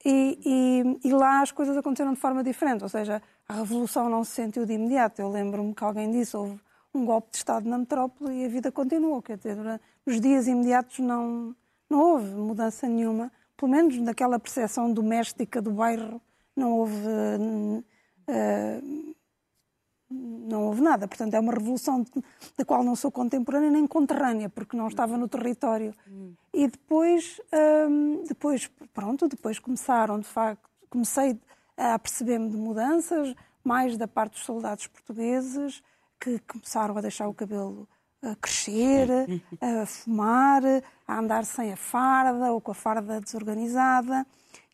E, 0.04 0.38
e, 0.45 1.08
e, 1.08 1.13
lá 1.13 1.41
as 1.41 1.54
coisas 1.54 1.78
aconteceram 1.78 2.13
de 2.13 2.19
forma 2.19 2.43
diferente, 2.43 2.84
ou 2.84 2.89
seja, 2.89 3.21
a 3.47 3.54
revolução 3.54 4.10
não 4.10 4.25
se 4.25 4.32
sentiu 4.32 4.65
de 4.65 4.73
imediato. 4.73 5.21
Eu 5.21 5.30
lembro-me 5.30 5.73
que 5.73 5.84
alguém 5.86 6.12
disse 6.12 6.36
houve 6.36 6.60
um 6.93 7.06
golpe 7.06 7.32
de 7.32 7.38
Estado 7.38 7.67
na 7.67 7.78
metrópole 7.78 8.34
e 8.34 8.45
a 8.45 8.49
vida 8.49 8.71
continuou. 8.71 9.21
Quer 9.21 9.38
dizer, 9.38 9.58
nos 10.06 10.19
dias 10.19 10.47
imediatos 10.47 10.99
não, 10.99 11.56
não 11.89 11.99
houve 11.99 12.30
mudança 12.36 12.88
nenhuma, 12.88 13.32
pelo 13.56 13.71
menos 13.71 13.97
naquela 13.97 14.39
percepção 14.39 14.91
doméstica 14.91 15.62
do 15.62 15.71
bairro, 15.71 16.21
não 16.56 16.78
houve. 16.78 17.08
Uh, 18.28 19.10
não 20.12 20.65
houve 20.65 20.82
nada. 20.82 21.08
Portanto, 21.08 21.36
é 21.36 21.39
uma 21.39 21.54
revolução 21.54 22.04
da 22.58 22.65
qual 22.65 22.84
não 22.84 22.95
sou 22.95 23.12
contemporânea 23.12 23.69
nem 23.69 23.86
conterrânea, 23.86 24.49
porque 24.49 24.75
não 24.75 24.88
estava 24.88 25.17
no 25.17 25.28
território. 25.28 25.93
E 26.52 26.67
depois, 26.67 27.39
hum, 27.88 28.23
depois, 28.28 28.67
pronto, 28.91 29.28
depois 29.28 29.60
começaram, 29.60 30.19
de 30.19 30.28
facto, 30.28 30.67
comecei 30.89 31.39
a 31.78 31.97
perceber-me 31.99 32.49
de 32.49 32.58
mudanças, 32.58 33.36
mais 33.63 33.97
da 33.97 34.08
parte 34.08 34.34
dos 34.34 34.45
soldados 34.45 34.88
portugueses, 34.88 35.84
que 36.19 36.39
começaram 36.39 36.97
a 36.97 37.01
deixar 37.01 37.27
o 37.27 37.34
cabelo 37.34 37.88
a 38.21 38.36
crescer, 38.36 39.08
a 39.62 39.86
fumar, 39.86 40.62
a 41.08 41.17
andar 41.17 41.45
sem 41.45 41.71
a 41.71 41.77
farda 41.77 42.51
ou 42.51 42.60
com 42.60 42.71
a 42.71 42.75
farda 42.75 43.21
desorganizada. 43.21 44.25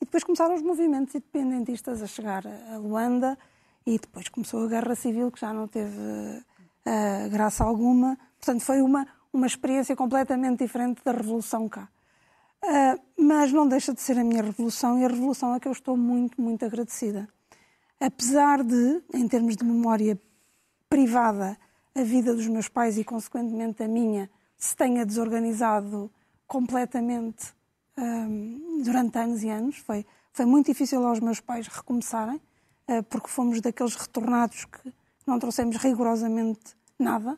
E 0.01 0.05
depois 0.05 0.23
começaram 0.23 0.55
os 0.55 0.61
movimentos 0.61 1.13
independentistas 1.13 2.01
a 2.01 2.07
chegar 2.07 2.43
a 2.47 2.77
Luanda, 2.77 3.37
e 3.85 3.99
depois 3.99 4.27
começou 4.29 4.65
a 4.65 4.67
Guerra 4.67 4.95
Civil, 4.95 5.31
que 5.31 5.39
já 5.39 5.53
não 5.53 5.67
teve 5.67 5.95
uh, 5.95 7.29
graça 7.29 7.63
alguma. 7.63 8.17
Portanto, 8.39 8.61
foi 8.61 8.81
uma, 8.81 9.07
uma 9.31 9.45
experiência 9.45 9.95
completamente 9.95 10.63
diferente 10.63 11.03
da 11.05 11.11
Revolução 11.11 11.69
cá. 11.69 11.87
Uh, 12.63 12.99
mas 13.15 13.53
não 13.53 13.67
deixa 13.67 13.93
de 13.93 14.01
ser 14.01 14.17
a 14.17 14.23
minha 14.23 14.41
revolução 14.41 14.97
e 14.97 15.05
a 15.05 15.07
revolução 15.07 15.53
é 15.53 15.59
que 15.59 15.67
eu 15.67 15.71
estou 15.71 15.95
muito, 15.95 16.41
muito 16.41 16.65
agradecida. 16.65 17.29
Apesar 17.99 18.63
de, 18.63 19.03
em 19.13 19.27
termos 19.27 19.55
de 19.55 19.63
memória 19.63 20.19
privada, 20.89 21.57
a 21.93 22.03
vida 22.03 22.33
dos 22.33 22.47
meus 22.47 22.67
pais 22.67 22.97
e, 22.97 23.03
consequentemente, 23.03 23.83
a 23.83 23.87
minha 23.87 24.29
se 24.57 24.75
tenha 24.75 25.05
desorganizado 25.05 26.11
completamente 26.47 27.53
um, 27.97 28.81
durante 28.83 29.17
anos 29.17 29.43
e 29.43 29.49
anos. 29.49 29.77
Foi, 29.77 30.05
foi 30.31 30.45
muito 30.45 30.67
difícil 30.67 31.05
aos 31.05 31.19
meus 31.19 31.39
pais 31.39 31.67
recomeçarem. 31.67 32.41
Eh, 32.87 33.01
porque 33.01 33.27
fomos 33.27 33.61
daqueles 33.61 33.95
retornados 33.95 34.65
que 34.65 34.93
não 35.25 35.39
trouxemos 35.39 35.77
rigorosamente 35.77 36.75
nada. 36.99 37.37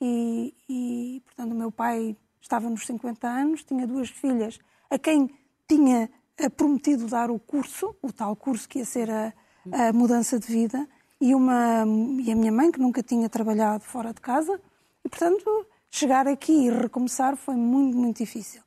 E, 0.00 0.54
e, 0.68 1.22
portanto, 1.24 1.52
o 1.52 1.54
meu 1.54 1.72
pai 1.72 2.16
estava 2.40 2.68
nos 2.68 2.86
50 2.86 3.28
anos, 3.28 3.64
tinha 3.64 3.86
duas 3.86 4.10
filhas 4.10 4.58
a 4.90 4.98
quem 4.98 5.30
tinha 5.68 6.10
eh, 6.36 6.48
prometido 6.48 7.06
dar 7.06 7.30
o 7.30 7.38
curso, 7.38 7.94
o 8.02 8.12
tal 8.12 8.34
curso 8.34 8.68
que 8.68 8.78
ia 8.78 8.84
ser 8.84 9.10
a, 9.10 9.32
a 9.72 9.92
mudança 9.92 10.38
de 10.38 10.46
vida, 10.46 10.88
e, 11.20 11.34
uma, 11.34 11.84
e 12.20 12.30
a 12.30 12.36
minha 12.36 12.52
mãe, 12.52 12.70
que 12.70 12.80
nunca 12.80 13.02
tinha 13.02 13.28
trabalhado 13.28 13.84
fora 13.84 14.12
de 14.12 14.20
casa, 14.20 14.60
e, 15.04 15.08
portanto, 15.08 15.66
chegar 15.90 16.26
aqui 16.26 16.66
e 16.66 16.70
recomeçar 16.70 17.36
foi 17.36 17.56
muito, 17.56 17.96
muito 17.96 18.18
difícil. 18.18 18.62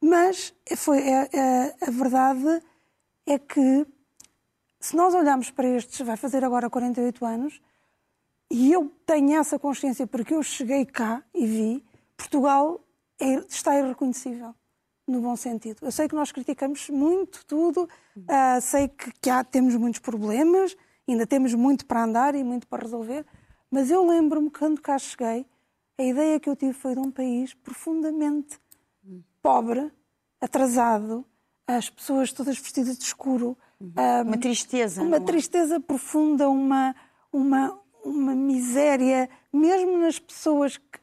Mas 0.00 0.54
foi, 0.76 0.98
é, 1.00 1.28
é, 1.32 1.76
a 1.80 1.90
verdade 1.90 2.62
é 3.26 3.38
que 3.38 3.86
se 4.80 4.96
nós 4.96 5.14
olharmos 5.14 5.50
para 5.50 5.68
estes, 5.68 6.00
vai 6.00 6.16
fazer 6.16 6.42
agora 6.42 6.70
48 6.70 7.24
anos, 7.26 7.60
e 8.50 8.72
eu 8.72 8.90
tenho 9.06 9.38
essa 9.38 9.58
consciência 9.58 10.06
porque 10.06 10.34
eu 10.34 10.42
cheguei 10.42 10.84
cá 10.84 11.22
e 11.34 11.46
vi, 11.46 11.84
Portugal 12.16 12.80
é, 13.20 13.34
está 13.48 13.78
irreconhecível, 13.78 14.54
no 15.06 15.20
bom 15.20 15.36
sentido. 15.36 15.78
Eu 15.82 15.92
sei 15.92 16.08
que 16.08 16.14
nós 16.14 16.32
criticamos 16.32 16.88
muito 16.88 17.44
tudo, 17.46 17.88
uh, 18.16 18.60
sei 18.62 18.88
que, 18.88 19.12
que 19.20 19.30
há, 19.30 19.44
temos 19.44 19.76
muitos 19.76 20.00
problemas, 20.00 20.76
ainda 21.12 21.26
temos 21.26 21.54
muito 21.54 21.86
para 21.86 22.04
andar 22.04 22.34
e 22.34 22.44
muito 22.44 22.66
para 22.66 22.82
resolver, 22.82 23.24
mas 23.70 23.90
eu 23.90 24.06
lembro-me 24.06 24.50
quando 24.50 24.80
cá 24.80 24.98
cheguei, 24.98 25.46
a 25.98 26.02
ideia 26.02 26.40
que 26.40 26.48
eu 26.48 26.56
tive 26.56 26.72
foi 26.72 26.94
de 26.94 27.00
um 27.00 27.10
país 27.10 27.54
profundamente 27.54 28.58
pobre, 29.42 29.90
atrasado, 30.40 31.24
as 31.66 31.88
pessoas 31.88 32.32
todas 32.32 32.58
vestidas 32.58 32.98
de 32.98 33.04
escuro, 33.04 33.56
uma 34.22 34.38
tristeza. 34.38 35.02
Uma 35.02 35.16
é? 35.16 35.20
tristeza 35.20 35.80
profunda, 35.80 36.48
uma, 36.48 36.94
uma, 37.32 37.78
uma 38.04 38.34
miséria, 38.34 39.28
mesmo 39.52 39.98
nas 39.98 40.18
pessoas 40.18 40.76
que. 40.76 41.00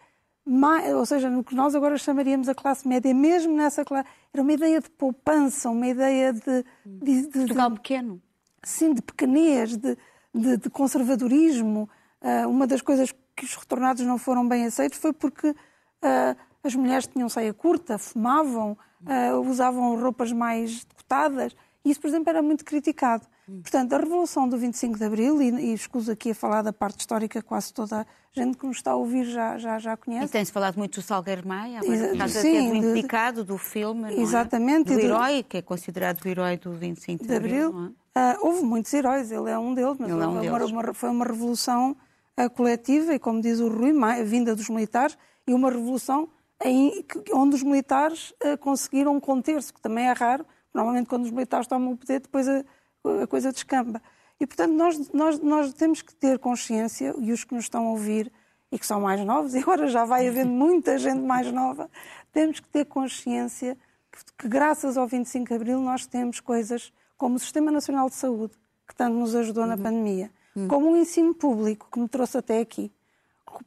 Mais, 0.49 0.93
ou 0.93 1.05
seja, 1.05 1.29
no 1.29 1.43
que 1.43 1.53
nós 1.53 1.75
agora 1.75 1.97
chamaríamos 1.97 2.47
a 2.47 2.55
classe 2.55 2.87
média, 2.87 3.13
mesmo 3.13 3.53
nessa 3.53 3.83
classe. 3.83 4.07
Era 4.33 4.41
uma 4.41 4.53
ideia 4.53 4.79
de 4.79 4.89
poupança, 4.89 5.69
uma 5.69 5.87
ideia 5.87 6.31
de. 6.31 6.63
de, 6.85 7.21
de 7.23 7.39
Portugal 7.39 7.71
pequeno. 7.71 8.21
Sim, 8.67 8.93
de 8.93 9.01
pequenez, 9.01 9.77
de, 9.77 9.97
de, 10.33 10.57
de 10.57 10.69
conservadorismo. 10.69 11.89
Uh, 12.21 12.49
uma 12.49 12.67
das 12.67 12.81
coisas 12.81 13.13
que 13.35 13.45
os 13.45 13.55
retornados 13.55 14.03
não 14.03 14.17
foram 14.17 14.47
bem 14.47 14.65
aceitos 14.65 14.99
foi 14.99 15.13
porque 15.13 15.49
uh, 15.49 16.37
as 16.63 16.75
mulheres 16.75 17.07
tinham 17.07 17.29
saia 17.29 17.53
curta, 17.53 17.97
fumavam, 17.97 18.77
uh, 19.01 19.49
usavam 19.49 19.99
roupas 19.99 20.31
mais 20.31 20.83
decotadas. 20.83 21.55
E 21.85 21.91
isso, 21.91 22.01
por 22.01 22.07
exemplo, 22.07 22.29
era 22.29 22.41
muito 22.41 22.65
criticado. 22.65 23.25
Portanto, 23.61 23.93
a 23.93 23.97
Revolução 23.97 24.49
do 24.49 24.57
25 24.57 24.97
de 24.97 25.05
Abril, 25.05 25.41
e, 25.41 25.49
e 25.49 25.73
escuso 25.73 26.11
aqui 26.11 26.31
a 26.31 26.35
falar 26.35 26.61
da 26.61 26.73
parte 26.73 26.99
histórica, 26.99 27.41
quase 27.41 27.73
toda 27.73 28.01
a 28.01 28.05
gente 28.33 28.57
que 28.57 28.65
nos 28.65 28.75
está 28.75 28.91
a 28.91 28.95
ouvir 28.97 29.23
já, 29.23 29.57
já, 29.57 29.79
já 29.79 29.95
conhece. 29.95 30.25
E 30.25 30.29
tem-se 30.29 30.51
falado 30.51 30.75
muito 30.75 30.99
do 30.99 31.01
Salgueiro 31.01 31.47
Maia, 31.47 31.79
por 31.79 32.17
causa 32.17 32.41
Sim, 32.41 32.69
do 32.69 32.75
implicado 32.75 33.45
do 33.45 33.57
filme, 33.57 34.13
é? 34.13 34.19
Exatamente. 34.19 34.93
Do 34.93 34.99
herói, 34.99 35.43
que 35.43 35.57
é 35.57 35.61
considerado 35.61 36.21
o 36.25 36.27
herói 36.27 36.57
do 36.57 36.73
25 36.73 37.23
de, 37.23 37.29
de 37.29 37.35
Abril. 37.35 37.95
Uh, 38.17 38.45
houve 38.45 38.63
muitos 38.63 38.93
heróis, 38.93 39.31
ele 39.31 39.49
é 39.49 39.59
um 39.59 39.73
deles, 39.73 39.97
mas 39.99 40.09
é 40.09 40.15
um 40.15 40.39
deles. 40.39 40.71
Uma, 40.71 40.93
foi 40.93 41.09
uma 41.09 41.25
revolução 41.25 41.95
uh, 42.39 42.49
coletiva 42.49 43.13
e, 43.13 43.19
como 43.19 43.41
diz 43.41 43.59
o 43.59 43.67
Rui, 43.67 43.91
a 44.03 44.23
vinda 44.23 44.55
dos 44.55 44.69
militares, 44.69 45.17
e 45.45 45.53
uma 45.53 45.69
revolução 45.69 46.27
em, 46.63 47.05
onde 47.33 47.55
os 47.55 47.63
militares 47.63 48.31
uh, 48.43 48.57
conseguiram 48.59 49.19
conter-se, 49.19 49.71
que 49.71 49.79
também 49.79 50.07
é 50.07 50.13
raro, 50.13 50.45
Normalmente, 50.77 51.07
quando 51.07 51.25
os 51.25 51.31
militares 51.31 51.65
tomam 51.65 51.93
o 51.93 51.97
poder, 51.97 52.19
depois 52.19 52.47
a, 52.47 52.63
a 53.23 53.25
coisa 53.25 53.51
descamba. 53.51 53.99
E, 54.39 54.45
portanto, 54.45 54.73
nós, 54.73 55.11
nós, 55.11 55.39
nós 55.39 55.73
temos 55.73 56.03
que 56.03 56.13
ter 56.13 56.37
consciência, 56.37 57.15
e 57.17 57.31
os 57.31 57.43
que 57.43 57.55
nos 57.55 57.63
estão 57.63 57.87
a 57.87 57.89
ouvir 57.89 58.31
e 58.71 58.77
que 58.77 58.85
são 58.85 59.01
mais 59.01 59.19
novos, 59.25 59.55
e 59.55 59.57
agora 59.57 59.87
já 59.87 60.05
vai 60.05 60.27
havendo 60.27 60.51
muita 60.51 60.99
gente 60.99 61.21
mais 61.21 61.51
nova, 61.51 61.89
temos 62.31 62.59
que 62.59 62.69
ter 62.69 62.85
consciência 62.85 63.75
que, 64.11 64.19
que, 64.37 64.47
graças 64.47 64.97
ao 64.97 65.07
25 65.07 65.47
de 65.47 65.55
Abril, 65.55 65.79
nós 65.79 66.05
temos 66.05 66.39
coisas 66.39 66.93
como 67.17 67.35
o 67.35 67.39
Sistema 67.39 67.71
Nacional 67.71 68.09
de 68.09 68.15
Saúde, 68.15 68.53
que 68.87 68.95
tanto 68.95 69.15
nos 69.15 69.35
ajudou 69.35 69.63
uhum. 69.63 69.69
na 69.69 69.77
pandemia, 69.77 70.31
uhum. 70.55 70.67
como 70.67 70.91
o 70.91 70.97
ensino 70.97 71.33
público, 71.33 71.87
que 71.91 71.99
me 71.99 72.07
trouxe 72.07 72.37
até 72.37 72.59
aqui, 72.59 72.91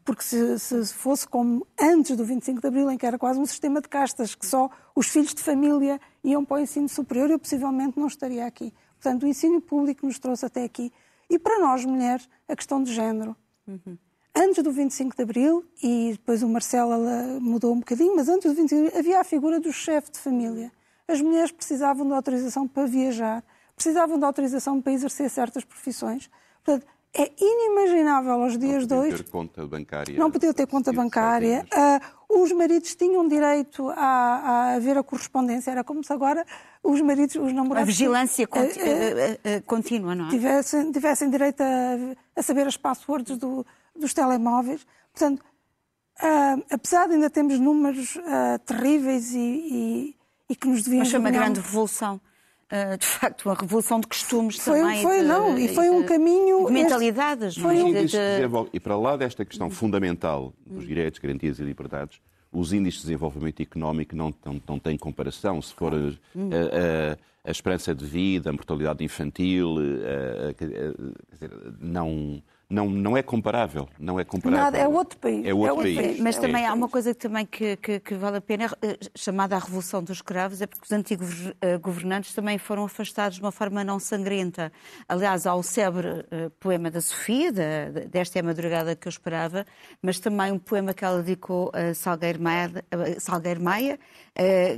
porque 0.05 0.23
se, 0.23 0.59
se, 0.59 0.95
fosse 0.95 1.27
como 1.27 1.67
antes 1.79 2.17
do 2.17 2.25
25 2.25 2.61
de 2.61 2.67
Abril, 2.67 2.91
em 2.91 2.99
que 2.99 3.07
era 3.07 3.19
quase 3.19 3.39
um 3.39 3.47
sistema 3.47 3.81
de 3.81 3.89
castas, 3.89 4.35
que 4.35 4.47
só 4.47 4.71
os 4.95 5.09
filhos 5.09 5.35
de 5.35 5.43
família 5.43 6.01
iam 6.23 6.45
para 6.45 6.59
o 6.59 6.61
ensino 6.61 6.89
superior, 6.89 7.31
eu 7.31 7.39
possivelmente 7.39 7.99
não 7.99 8.07
estaria 8.07 8.47
aqui. 8.47 8.73
Portanto, 9.01 9.25
o 9.25 9.27
ensino 9.27 9.61
público 9.61 10.07
nos 10.07 10.19
trouxe 10.19 10.45
até 10.45 10.65
aqui. 10.65 10.93
E 11.29 11.39
para 11.39 11.59
nós, 11.59 11.85
mulheres, 11.85 12.29
a 12.47 12.55
questão 12.55 12.83
de 12.83 12.93
género. 12.93 13.37
Uhum. 13.67 13.97
Antes 14.35 14.63
do 14.63 14.71
25 14.71 15.17
de 15.17 15.23
Abril, 15.23 15.65
e 15.83 16.13
depois 16.13 16.43
o 16.43 16.49
Marcelo 16.49 17.41
mudou 17.41 17.73
um 17.73 17.79
bocadinho, 17.79 18.15
mas 18.15 18.29
antes 18.29 18.51
do 18.51 18.55
25 18.55 18.69
de 18.69 18.89
Abril 18.89 18.99
havia 18.99 19.21
a 19.21 19.25
figura 19.25 19.59
do 19.59 19.73
chefe 19.73 20.13
de 20.13 20.19
família. 20.19 20.71
As 21.11 21.21
mulheres 21.21 21.51
precisavam 21.51 22.07
de 22.07 22.13
autorização 22.13 22.69
para 22.69 22.87
viajar, 22.87 23.43
precisavam 23.75 24.17
de 24.17 24.25
autorização 24.25 24.81
para 24.81 24.93
exercer 24.93 25.29
certas 25.29 25.65
profissões. 25.65 26.31
Portanto, 26.63 26.87
é 27.13 27.33
inimaginável 27.37 28.43
aos 28.43 28.57
dias 28.57 28.87
de 28.87 28.95
hoje. 28.95 29.11
Não 29.11 29.19
ter 29.19 29.31
conta 29.31 29.67
bancária. 29.67 30.19
Não 30.19 30.31
podia 30.31 30.55
ter 30.55 30.67
conta 30.69 30.93
bancária. 30.93 31.67
Uh, 32.29 32.43
os 32.43 32.53
maridos 32.53 32.95
tinham 32.95 33.27
direito 33.27 33.91
a, 33.91 34.75
a 34.75 34.79
ver 34.79 34.97
a 34.97 35.03
correspondência. 35.03 35.73
Era 35.73 35.83
como 35.83 36.05
se 36.05 36.13
agora 36.13 36.47
os 36.81 37.01
maridos, 37.01 37.35
os 37.35 37.53
namorados. 37.53 37.83
A 37.83 37.91
vigilância 37.91 38.45
uh, 38.45 38.49
uh, 38.49 39.63
contínua, 39.67 40.15
não 40.15 40.29
é? 40.29 40.31
Tivessem, 40.31 40.93
tivessem 40.93 41.29
direito 41.29 41.61
a, 41.61 41.97
a, 42.37 42.43
saber 42.43 42.69
as 42.69 42.77
passwords 42.77 43.37
do, 43.37 43.67
dos 43.97 44.15
telemóveis. 44.15 44.87
Portanto, 45.13 45.43
apesar 46.71 47.09
de 47.09 47.15
ainda 47.15 47.29
termos 47.29 47.59
números 47.59 48.17
terríveis 48.65 49.33
e, 49.35 50.15
e, 50.51 50.57
que 50.57 50.69
nos 50.69 50.83
deviam. 50.83 51.01
Mas 51.01 51.11
foi 51.11 51.21
uma 51.21 51.31
grande 51.31 51.61
revolução. 51.61 52.21
uh, 52.71 52.97
de 52.97 53.07
facto, 53.07 53.47
uma 53.47 53.55
revolução 53.55 54.01
de 54.01 54.07
costumes 54.07 54.57
foi, 54.57 54.81
também. 54.81 55.03
Foi, 55.03 55.19
de, 55.19 55.25
não, 55.25 55.59
e 55.59 55.69
foi 55.69 55.91
um 55.91 56.05
caminho. 56.05 56.67
De 56.67 56.73
mentalidades, 56.73 57.49
este... 57.57 57.61
não 57.61 57.71
é? 57.71 57.75
De, 57.75 58.07
de... 58.07 58.19
E 58.73 58.81
para 58.81 58.97
lá 58.97 59.17
desta 59.17 59.45
questão 59.45 59.71
fundamental 59.71 60.53
dos 60.67 60.87
direitos, 60.87 61.19
garantias 61.19 61.59
e 61.59 61.63
liberdades, 61.63 62.21
os 62.53 62.73
índices 62.73 63.01
de 63.01 63.07
desenvolvimento 63.07 63.61
económico 63.61 64.15
não, 64.17 64.35
não, 64.45 64.61
não 64.69 64.79
têm 64.79 64.97
comparação. 64.97 65.61
Se 65.61 65.75
for 65.75 65.93
a, 65.95 65.99
a, 65.99 67.17
a 67.45 67.51
esperança 67.51 67.95
de 67.95 68.05
vida, 68.05 68.51
a 68.51 68.53
mortalidade 68.53 69.05
infantil, 69.05 69.77
a, 69.79 71.45
não 71.81 72.43
não, 72.71 72.89
não 72.89 73.17
é 73.17 73.23
comparável. 73.23 73.89
Não 73.99 74.21
é 74.21 74.25
comparável. 74.25 74.65
Nada, 74.65 74.79
é 74.79 74.87
outro 74.87 75.19
país. 75.19 75.45
É 75.45 75.53
outro, 75.53 75.67
é 75.67 75.73
outro 75.73 75.83
país. 75.83 75.97
país. 75.97 76.21
Mas 76.21 76.39
é 76.39 76.41
também 76.41 76.65
há 76.65 76.73
uma 76.73 76.89
coisa 76.89 77.13
que, 77.13 77.21
também 77.21 77.45
que, 77.45 77.77
que, 77.77 77.99
que, 77.99 78.15
vale 78.15 78.37
a 78.37 78.41
pena, 78.41 78.71
eh, 78.81 78.97
chamada 79.17 79.57
a 79.57 79.59
Revolução 79.59 80.05
dos 80.05 80.19
Escravos, 80.19 80.63
é 80.63 80.69
porque 80.69 80.85
os 80.85 80.93
antigos 80.93 81.53
eh, 81.61 81.77
governantes 81.79 82.33
também 82.33 82.59
foram 82.59 82.85
afastados 82.85 83.39
de 83.39 83.43
uma 83.43 83.51
forma 83.51 83.83
não 83.83 83.99
sangrenta. 83.99 84.71
Aliás, 85.09 85.49
há 85.49 85.55
o 85.57 85.65
célebre 85.65 86.25
eh, 86.31 86.49
poema 86.61 86.93
da 86.93 87.01
Sofia, 87.01 87.51
desta 88.09 88.39
é 88.39 88.41
a 88.41 88.45
madrugada 88.45 88.95
que 88.95 89.09
eu 89.09 89.11
esperava, 89.11 89.67
mas 90.01 90.21
também 90.21 90.53
um 90.53 90.59
poema 90.59 90.95
que 90.95 91.05
ela 91.05 91.21
dedicou 91.21 91.73
a 91.75 91.93
Salgueiro 91.93 92.41
Maia, 92.41 92.85
Salgueiro 93.19 93.61
Maia 93.61 93.99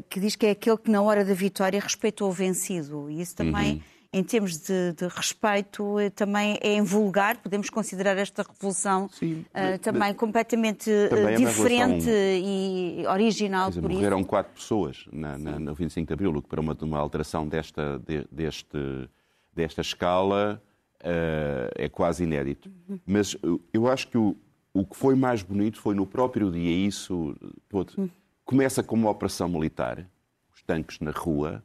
que 0.09 0.19
diz 0.19 0.35
que 0.35 0.47
é 0.47 0.51
aquele 0.51 0.79
que 0.79 0.91
na 0.91 1.03
hora 1.03 1.25
da 1.25 1.35
vitória 1.35 1.79
respeitou 1.79 2.31
o 2.31 2.33
vencido. 2.33 3.11
E 3.11 3.21
isso 3.21 3.37
também... 3.37 3.75
Uhum 3.75 3.93
em 4.13 4.23
termos 4.23 4.59
de, 4.59 4.93
de, 4.93 5.07
respeito, 5.09 5.99
eh, 5.99 6.11
também 6.11 6.59
é 6.61 6.77
invulgar. 6.77 7.39
Podemos 7.39 7.71
considerar 7.71 8.19
esta 8.19 8.43
revolução 8.43 9.09
Sim, 9.09 9.47
uh, 9.55 9.79
também 9.79 10.13
completamente 10.13 10.91
eh, 10.91 11.09
também 11.09 11.37
diferente 11.37 12.11
é 12.11 12.39
e 12.39 13.07
original. 13.07 13.71
Dizer, 13.71 13.81
morreram 13.81 14.19
isso. 14.19 14.29
quatro 14.29 14.53
pessoas 14.53 15.07
na, 15.11 15.39
na, 15.39 15.59
no 15.59 15.75
25 15.75 16.07
de 16.07 16.13
Abril, 16.13 16.31
o 16.37 16.43
que 16.43 16.49
para 16.49 16.61
uma, 16.61 16.77
uma 16.83 16.99
alteração 16.99 17.49
desta, 17.49 17.99
de, 18.07 18.27
deste, 18.31 19.09
desta 19.55 19.81
escala 19.81 20.63
uh, 21.01 21.73
é 21.75 21.89
quase 21.89 22.25
inédito. 22.25 22.71
Uhum. 22.87 23.01
Mas 23.07 23.35
eu 23.73 23.89
acho 23.89 24.09
que 24.09 24.19
o, 24.19 24.37
o 24.75 24.85
que 24.85 24.95
foi 24.95 25.15
mais 25.15 25.43
bonito 25.43 25.81
foi 25.81 25.95
no 25.95 26.07
próprio 26.07 26.51
dia 26.51 26.87
isso. 26.87 27.35
Todo, 27.67 27.95
uhum. 27.97 28.11
Começa 28.45 28.83
com 28.83 28.95
uma 28.95 29.09
operação 29.09 29.49
militar, 29.49 30.07
os 30.55 30.63
tanques 30.63 31.01
na 31.01 31.13
rua 31.13 31.63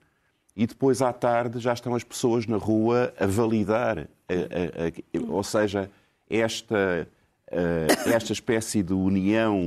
e 0.57 0.65
depois 0.65 1.03
à 1.03 1.13
tarde 1.13 1.59
já 1.59 1.71
estão 1.71 1.93
as 1.93 2.03
pessoas 2.03 2.47
na 2.47 2.57
rua 2.57 3.13
a 3.19 3.27
validar, 3.27 3.99
a, 3.99 4.33
a, 4.33 5.27
a, 5.27 5.31
ou 5.31 5.43
seja, 5.43 5.87
esta, 6.27 7.07
esta 8.07 8.33
espécie 8.33 8.81
de 8.81 8.91
união 8.91 9.61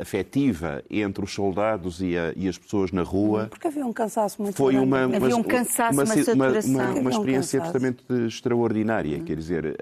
afetiva 0.00 0.82
entre 0.88 1.24
os 1.24 1.34
soldados 1.34 2.00
e, 2.00 2.12
e, 2.36 2.48
as 2.48 2.56
pessoas 2.56 2.92
na 2.92 3.02
rua. 3.02 3.48
Porque 3.50 3.66
havia 3.66 3.84
um 3.84 3.92
cansaço 3.92 4.40
muito 4.40 4.54
foi 4.54 4.74
grande. 4.74 4.86
uma, 4.86 5.06
uma, 5.06 5.16
havia 5.16 5.36
um 5.36 5.42
cansaço, 5.42 6.00
uma, 6.00 6.04
uma, 6.04 6.60
uma, 6.60 7.00
uma 7.00 7.10
experiência 7.10 7.58
um 7.58 7.64
absolutamente 7.64 8.04
extraordinária. 8.28 9.18
Quer 9.24 9.36
dizer, 9.36 9.76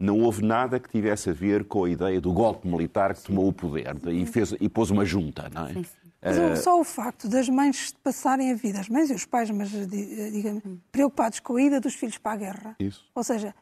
não 0.00 0.18
houve 0.20 0.44
nada 0.44 0.80
que 0.80 0.90
tivesse 0.90 1.30
a 1.30 1.32
ver 1.32 1.62
com 1.62 1.84
a 1.84 1.90
ideia 1.90 2.20
do 2.20 2.32
golpe 2.32 2.66
militar 2.66 3.14
que 3.14 3.22
tomou 3.22 3.46
o 3.46 3.52
poder 3.52 3.94
e, 4.08 4.26
fez, 4.26 4.52
e 4.60 4.68
pôs 4.68 4.90
uma 4.90 5.04
junta, 5.04 5.48
não 5.54 5.66
é? 5.66 5.72
Sim, 5.74 5.84
sim. 5.84 6.05
Mas 6.26 6.38
uh... 6.38 6.62
só 6.62 6.80
o 6.80 6.84
facto 6.84 7.28
das 7.28 7.48
mães 7.48 7.94
passarem 8.02 8.50
a 8.50 8.54
vida, 8.54 8.80
as 8.80 8.88
mães 8.88 9.10
e 9.10 9.14
os 9.14 9.24
pais, 9.24 9.50
mas 9.50 9.70
digamos, 9.70 10.62
preocupados 10.90 11.40
com 11.40 11.56
a 11.56 11.62
ida 11.62 11.80
dos 11.80 11.94
filhos 11.94 12.18
para 12.18 12.32
a 12.32 12.36
guerra. 12.36 12.76
Isso. 12.80 13.04
Ou 13.14 13.22
seja, 13.22 13.54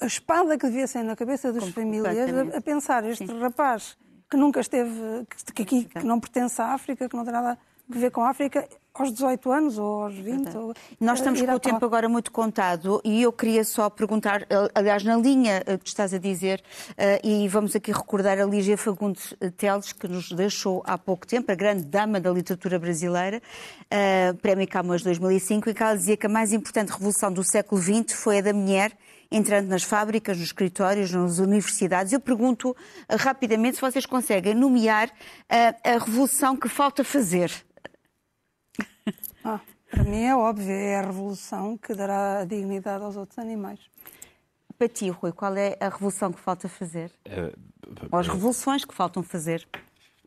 a 0.00 0.06
espada 0.06 0.58
que 0.58 0.66
devia 0.66 0.86
ser 0.86 1.02
na 1.02 1.16
cabeça 1.16 1.52
das 1.52 1.68
famílias 1.68 2.16
a, 2.16 2.58
a, 2.58 2.60
pensar 2.60 3.04
este 3.04 3.26
Sim. 3.26 3.38
rapaz 3.40 3.96
que 4.28 4.36
nunca 4.36 4.60
esteve, 4.60 5.26
que, 5.54 5.62
aqui, 5.62 5.84
que 5.84 6.04
não 6.04 6.20
pertence 6.20 6.60
à 6.60 6.66
África, 6.66 7.08
que 7.08 7.16
não 7.16 7.24
tem 7.24 7.32
nada 7.32 7.58
a 7.96 8.00
ver 8.00 8.10
com 8.10 8.22
a 8.22 8.30
África, 8.30 8.68
aos 9.00 9.12
18 9.12 9.52
anos 9.52 9.78
ou 9.78 10.04
aos 10.04 10.14
20. 10.14 10.56
Ou, 10.56 10.74
Nós 11.00 11.18
estamos 11.18 11.40
com 11.40 11.52
o 11.52 11.58
tempo 11.58 11.84
agora 11.84 12.08
muito 12.08 12.30
contado 12.30 13.00
e 13.04 13.22
eu 13.22 13.32
queria 13.32 13.64
só 13.64 13.88
perguntar, 13.88 14.46
aliás, 14.74 15.02
na 15.04 15.16
linha 15.16 15.62
que 15.82 15.88
estás 15.88 16.12
a 16.12 16.18
dizer, 16.18 16.62
eh, 16.96 17.20
e 17.22 17.48
vamos 17.48 17.74
aqui 17.74 17.92
recordar 17.92 18.38
a 18.38 18.44
Lígia 18.44 18.76
Fagundes 18.76 19.34
Teles, 19.56 19.92
que 19.92 20.06
nos 20.08 20.30
deixou 20.32 20.82
há 20.86 20.98
pouco 20.98 21.26
tempo, 21.26 21.50
a 21.50 21.54
grande 21.54 21.84
dama 21.84 22.20
da 22.20 22.30
literatura 22.30 22.78
brasileira, 22.78 23.40
eh, 23.90 24.32
Prémio 24.34 24.68
Camões 24.68 25.02
2005, 25.02 25.70
em 25.70 25.74
que 25.74 25.82
ela 25.82 25.96
dizia 25.96 26.16
que 26.16 26.26
a 26.26 26.30
mais 26.30 26.52
importante 26.52 26.90
revolução 26.90 27.32
do 27.32 27.44
século 27.44 27.80
XX 27.80 28.12
foi 28.12 28.38
a 28.38 28.42
da 28.42 28.52
mulher 28.52 28.92
entrando 29.32 29.68
nas 29.68 29.84
fábricas, 29.84 30.36
nos 30.36 30.46
escritórios, 30.48 31.12
nas 31.12 31.38
universidades. 31.38 32.12
Eu 32.12 32.20
pergunto 32.20 32.76
eh, 33.08 33.16
rapidamente 33.16 33.76
se 33.76 33.80
vocês 33.80 34.04
conseguem 34.04 34.54
nomear 34.54 35.10
a 35.48 36.04
revolução 36.04 36.56
que 36.56 36.68
falta 36.68 37.04
fazer 37.04 37.50
ah, 39.44 39.60
para 39.90 40.04
mim 40.04 40.22
é 40.22 40.36
óbvio, 40.36 40.70
é 40.70 40.96
a 40.96 41.02
revolução 41.02 41.76
que 41.76 41.94
dará 41.94 42.44
dignidade 42.44 43.04
aos 43.04 43.16
outros 43.16 43.38
animais. 43.38 43.80
Para 44.78 44.88
ti, 44.88 45.10
Rui, 45.10 45.32
qual 45.32 45.56
é 45.56 45.76
a 45.80 45.88
revolução 45.88 46.32
que 46.32 46.40
falta 46.40 46.68
fazer? 46.68 47.10
É, 47.24 47.52
Ou 48.10 48.18
as 48.18 48.28
revoluções 48.28 48.84
que 48.84 48.94
faltam 48.94 49.22
fazer? 49.22 49.66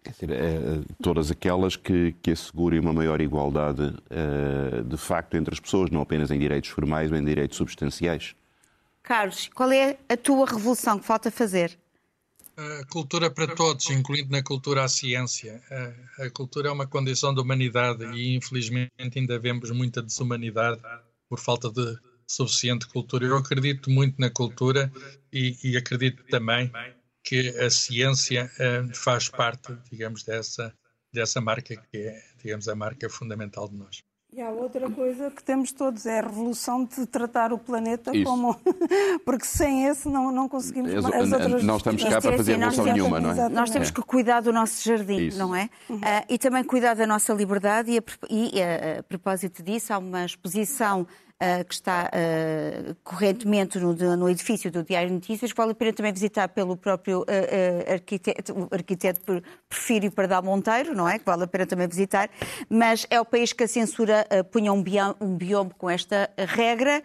Dizer, 0.04 0.32
é, 0.32 0.82
todas 1.02 1.32
aquelas 1.32 1.76
que, 1.76 2.14
que 2.22 2.32
assegurem 2.32 2.80
uma 2.80 2.92
maior 2.92 3.22
igualdade, 3.22 3.96
é, 4.10 4.84
de 4.84 4.98
facto, 4.98 5.36
entre 5.36 5.54
as 5.54 5.60
pessoas, 5.60 5.90
não 5.90 6.02
apenas 6.02 6.30
em 6.30 6.38
direitos 6.38 6.70
formais, 6.70 7.10
mas 7.10 7.22
em 7.22 7.26
direitos 7.26 7.58
substanciais. 7.58 8.36
Carlos, 9.02 9.50
qual 9.54 9.72
é 9.72 9.98
a 10.10 10.18
tua 10.18 10.46
revolução 10.46 11.00
que 11.00 11.06
falta 11.06 11.32
fazer? 11.32 11.78
A 12.56 12.86
cultura 12.86 13.32
para 13.32 13.48
todos, 13.56 13.90
incluindo 13.90 14.32
na 14.32 14.44
cultura 14.44 14.84
a 14.84 14.88
ciência. 14.88 15.62
A, 16.20 16.26
a, 16.26 16.30
cultura 16.30 16.70
é 16.70 16.72
uma 16.72 16.86
condição 16.86 17.34
da 17.34 17.42
humanidade 17.42 18.06
e, 18.16 18.36
infelizmente, 18.36 18.92
ainda 19.16 19.40
vemos 19.40 19.72
muita 19.72 20.04
desumanidade 20.04 20.80
por 21.28 21.40
falta 21.40 21.72
de 21.72 21.98
suficiente 22.28 22.88
cultura. 22.88 23.26
Eu 23.26 23.38
acredito 23.38 23.90
muito 23.90 24.20
na 24.20 24.30
cultura 24.30 24.92
e, 25.32 25.58
e 25.64 25.76
acredito 25.78 26.24
também 26.26 26.72
que 27.24 27.50
a 27.58 27.70
ciência 27.72 28.52
uh, 28.60 28.96
faz 28.96 29.30
parte, 29.30 29.76
digamos, 29.90 30.24
dessa, 30.24 30.72
dessa 31.12 31.42
marca 31.42 31.76
que 31.76 31.98
é, 31.98 32.22
digamos, 32.38 32.68
a 32.68 32.76
marca 32.76 33.10
fundamental 33.10 33.68
de 33.68 33.76
nós. 33.76 34.04
E 34.36 34.42
há 34.42 34.50
outra 34.50 34.90
coisa 34.90 35.30
que 35.30 35.44
temos 35.44 35.72
todos, 35.72 36.08
é 36.08 36.18
a 36.18 36.24
revolução 36.24 36.86
de 36.86 37.06
tratar 37.06 37.54
o 37.54 37.58
planeta 37.60 38.10
Isso. 38.16 38.26
como... 38.26 38.60
Porque 39.24 39.46
sem 39.46 39.86
esse 39.86 40.10
não, 40.10 40.32
não 40.32 40.50
conseguimos... 40.50 40.92
As, 40.92 41.06
as 41.06 41.32
outras... 41.32 41.64
Não 41.64 41.78
estamos 41.78 42.04
cá 42.04 42.20
para 42.20 42.36
fazer 42.36 42.54
revolução 42.58 42.86
nenhuma, 42.86 43.20
não 43.20 43.30
é? 43.30 43.50
Nós 43.50 43.70
temos 43.70 43.92
que 43.92 44.02
cuidar 44.02 44.42
do 44.42 44.52
nosso 44.52 44.84
jardim, 44.84 45.28
Isso. 45.28 45.38
não 45.38 45.56
é? 45.56 45.70
Uhum. 45.88 45.98
Uh, 45.98 46.02
e 46.28 46.40
também 46.40 46.64
cuidar 46.64 46.96
da 46.96 47.06
nossa 47.06 47.32
liberdade 47.32 47.92
e, 47.92 48.00
a, 48.00 48.04
e 48.28 48.62
a, 48.62 49.00
a 49.00 49.04
propósito 49.04 49.62
disso, 49.62 49.94
há 49.94 50.00
uma 50.00 50.26
exposição 50.26 51.06
uh, 51.44 51.66
que 51.66 51.74
está 51.74 52.10
uh, 52.10 52.96
correntemente 53.04 53.78
no, 53.78 53.94
no, 53.94 54.30
edifício 54.30 54.72
do 54.72 54.84
Diário 54.84 55.10
de 55.10 55.16
Notícias, 55.16 55.52
vale 55.52 55.72
a 55.72 55.76
pena 55.76 55.92
também 55.92 56.14
visitar 56.14 56.48
pelo 56.48 56.78
próprio 56.78 57.22
uh, 57.22 57.92
arquiteto, 57.92 58.68
arquiteto 58.72 59.44
Porfírio 59.70 60.12
Pardal 60.12 60.42
Monteiro, 60.42 60.96
não 60.96 61.08
é? 61.08 61.20
Que 61.20 61.26
vale 61.26 61.44
a 61.44 61.48
pena 61.48 61.66
também 61.66 61.88
visitar, 61.88 62.30
mas 62.70 63.06
é 63.10 63.20
o 63.20 63.26
país 63.26 63.52
que 63.52 63.64
a 63.64 63.68
censura 63.68 64.26
punha 64.52 64.72
um 64.72 64.84
um 65.20 65.36
biome 65.36 65.72
com 65.78 65.90
esta 65.90 66.30
regra, 66.38 67.02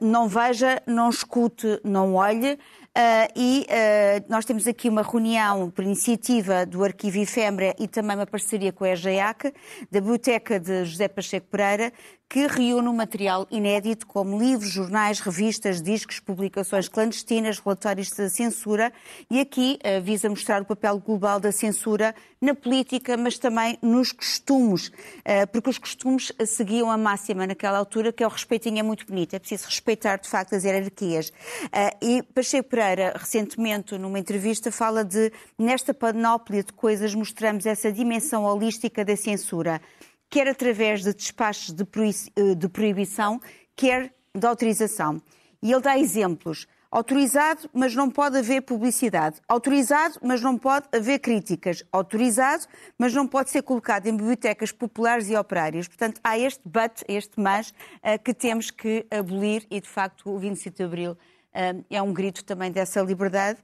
não 0.00 0.28
veja, 0.28 0.82
não 0.86 1.08
escute, 1.08 1.80
não 1.82 2.14
olhe, 2.14 2.58
Uh, 2.96 3.28
e 3.36 3.66
uh, 3.68 4.24
nós 4.26 4.46
temos 4.46 4.66
aqui 4.66 4.88
uma 4.88 5.02
reunião 5.02 5.70
por 5.70 5.84
iniciativa 5.84 6.64
do 6.64 6.82
Arquivo 6.82 7.18
Efêmera 7.18 7.76
e 7.78 7.86
também 7.86 8.16
uma 8.16 8.24
parceria 8.24 8.72
com 8.72 8.84
a 8.84 8.92
EGEAC, 8.92 9.52
da 9.90 10.00
Biblioteca 10.00 10.58
de 10.58 10.86
José 10.86 11.06
Pacheco 11.06 11.46
Pereira, 11.50 11.92
que 12.28 12.46
reúne 12.46 12.88
um 12.88 12.92
material 12.92 13.46
inédito 13.50 14.06
como 14.06 14.38
livros, 14.38 14.70
jornais, 14.70 15.20
revistas, 15.20 15.80
discos, 15.80 16.18
publicações 16.18 16.88
clandestinas, 16.88 17.58
relatórios 17.58 18.10
de 18.10 18.28
censura. 18.28 18.92
E 19.30 19.40
aqui 19.40 19.78
uh, 19.78 20.02
visa 20.02 20.28
mostrar 20.28 20.62
o 20.62 20.64
papel 20.64 20.98
global 20.98 21.38
da 21.38 21.52
censura 21.52 22.14
na 22.40 22.54
política, 22.54 23.16
mas 23.16 23.38
também 23.38 23.78
nos 23.80 24.10
costumes, 24.12 24.88
uh, 24.88 25.46
porque 25.52 25.70
os 25.70 25.78
costumes 25.78 26.32
seguiam 26.46 26.90
a 26.90 26.98
máxima 26.98 27.46
naquela 27.46 27.78
altura 27.78 28.12
que 28.12 28.22
é 28.22 28.26
o 28.26 28.30
respeitinho 28.30 28.80
é 28.80 28.82
muito 28.82 29.06
bonito, 29.06 29.34
é 29.34 29.38
preciso 29.38 29.66
respeitar 29.66 30.18
de 30.18 30.28
facto 30.28 30.54
as 30.54 30.64
hierarquias. 30.64 31.28
Uh, 31.28 32.04
e 32.04 32.22
Pacheco 32.22 32.68
Pereira, 32.68 33.14
recentemente, 33.16 33.96
numa 33.96 34.18
entrevista, 34.18 34.72
fala 34.72 35.04
de 35.04 35.32
nesta 35.56 35.94
panóplia 35.94 36.64
de 36.64 36.72
coisas 36.72 37.14
mostramos 37.14 37.66
essa 37.66 37.92
dimensão 37.92 38.44
holística 38.44 39.04
da 39.04 39.16
censura 39.16 39.80
quer 40.28 40.48
através 40.48 41.02
de 41.02 41.14
despachos 41.14 41.74
eh, 41.74 42.54
de 42.54 42.68
proibição, 42.68 43.40
quer 43.74 44.14
de 44.34 44.46
autorização. 44.46 45.20
E 45.62 45.72
ele 45.72 45.80
dá 45.80 45.98
exemplos. 45.98 46.66
Autorizado, 46.90 47.68
mas 47.74 47.94
não 47.94 48.08
pode 48.08 48.38
haver 48.38 48.62
publicidade. 48.62 49.40
Autorizado, 49.48 50.18
mas 50.22 50.40
não 50.40 50.56
pode 50.56 50.86
haver 50.92 51.18
críticas. 51.18 51.84
Autorizado, 51.90 52.64
mas 52.96 53.12
não 53.12 53.26
pode 53.26 53.50
ser 53.50 53.62
colocado 53.62 54.06
em 54.06 54.16
bibliotecas 54.16 54.72
populares 54.72 55.28
e 55.28 55.36
operárias. 55.36 55.88
Portanto, 55.88 56.20
há 56.22 56.38
este 56.38 56.62
but, 56.64 57.02
este 57.08 57.40
mas, 57.40 57.74
eh, 58.02 58.16
que 58.16 58.32
temos 58.32 58.70
que 58.70 59.06
abolir 59.10 59.66
e, 59.70 59.80
de 59.80 59.88
facto, 59.88 60.30
o 60.30 60.38
25 60.38 60.76
de 60.76 60.82
Abril 60.84 61.18
eh, 61.52 61.74
é 61.90 62.00
um 62.00 62.12
grito 62.12 62.44
também 62.44 62.70
dessa 62.70 63.00
liberdade. 63.02 63.58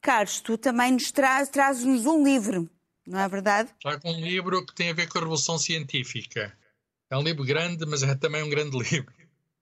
Carlos, 0.00 0.40
tu 0.40 0.56
também 0.56 0.92
nos 0.92 1.10
trazes, 1.10 1.48
trazes-nos 1.50 2.06
um 2.06 2.22
livro 2.22 2.70
não 3.08 3.20
é 3.20 3.28
verdade? 3.28 3.70
Trago 3.80 4.08
um 4.08 4.20
livro 4.20 4.64
que 4.64 4.74
tem 4.74 4.90
a 4.90 4.92
ver 4.92 5.08
com 5.08 5.18
a 5.18 5.20
Revolução 5.22 5.58
Científica. 5.58 6.56
É 7.10 7.16
um 7.16 7.22
livro 7.22 7.44
grande, 7.44 7.86
mas 7.86 8.02
é 8.02 8.14
também 8.14 8.42
um 8.42 8.50
grande 8.50 8.76
livro. 8.78 9.12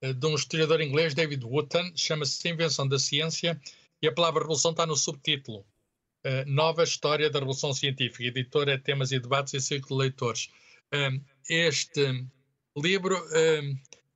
De 0.01 0.27
um 0.27 0.35
historiador 0.35 0.81
inglês, 0.81 1.15
David 1.15 1.45
Wootton, 1.45 1.93
chama-se 1.95 2.49
Invenção 2.49 2.87
da 2.87 2.99
Ciência, 2.99 3.59
e 4.03 4.07
a 4.07 4.13
palavra 4.13 4.41
revolução 4.41 4.73
está 4.73 4.85
no 4.85 4.97
subtítulo. 4.97 5.65
Nova 6.47 6.83
História 6.83 7.31
da 7.31 7.39
Revolução 7.39 7.73
Científica, 7.73 8.25
editora 8.25 8.73
é 8.73 8.79
Temas 8.79 9.13
e 9.13 9.21
Debates 9.21 9.55
e 9.55 9.61
Círculo 9.61 10.01
de 10.01 10.09
Leitores. 10.09 10.51
Este 11.49 12.27
livro 12.77 13.17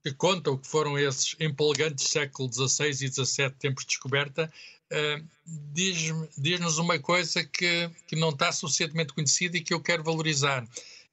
que 0.02 0.12
conta 0.14 0.50
o 0.50 0.58
que 0.58 0.66
foram 0.66 0.98
esses 0.98 1.36
empolgantes 1.38 2.08
séculos 2.08 2.56
XVI 2.56 2.90
e 2.90 3.08
XVII, 3.08 3.50
tempos 3.50 3.84
de 3.84 3.90
descoberta, 3.90 4.52
uh, 4.92 5.28
diz-nos 5.72 6.28
diz 6.36 6.78
uma 6.78 6.98
coisa 6.98 7.44
que, 7.44 7.90
que 8.06 8.16
não 8.16 8.30
está 8.30 8.52
suficientemente 8.52 9.12
conhecida 9.12 9.56
e 9.56 9.60
que 9.60 9.74
eu 9.74 9.80
quero 9.80 10.02
valorizar. 10.04 10.66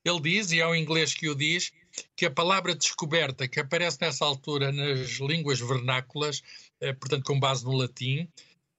Ele 0.03 0.21
diz, 0.21 0.51
e 0.51 0.59
é 0.59 0.67
o 0.67 0.75
inglês 0.75 1.13
que 1.13 1.29
o 1.29 1.35
diz, 1.35 1.71
que 2.15 2.25
a 2.25 2.31
palavra 2.31 2.75
descoberta, 2.75 3.47
que 3.47 3.59
aparece 3.59 3.97
nessa 4.01 4.23
altura 4.25 4.71
nas 4.71 5.19
línguas 5.19 5.59
vernáculas, 5.59 6.41
uh, 6.81 6.95
portanto 6.99 7.23
com 7.23 7.39
base 7.39 7.65
no 7.65 7.73
latim, 7.73 8.27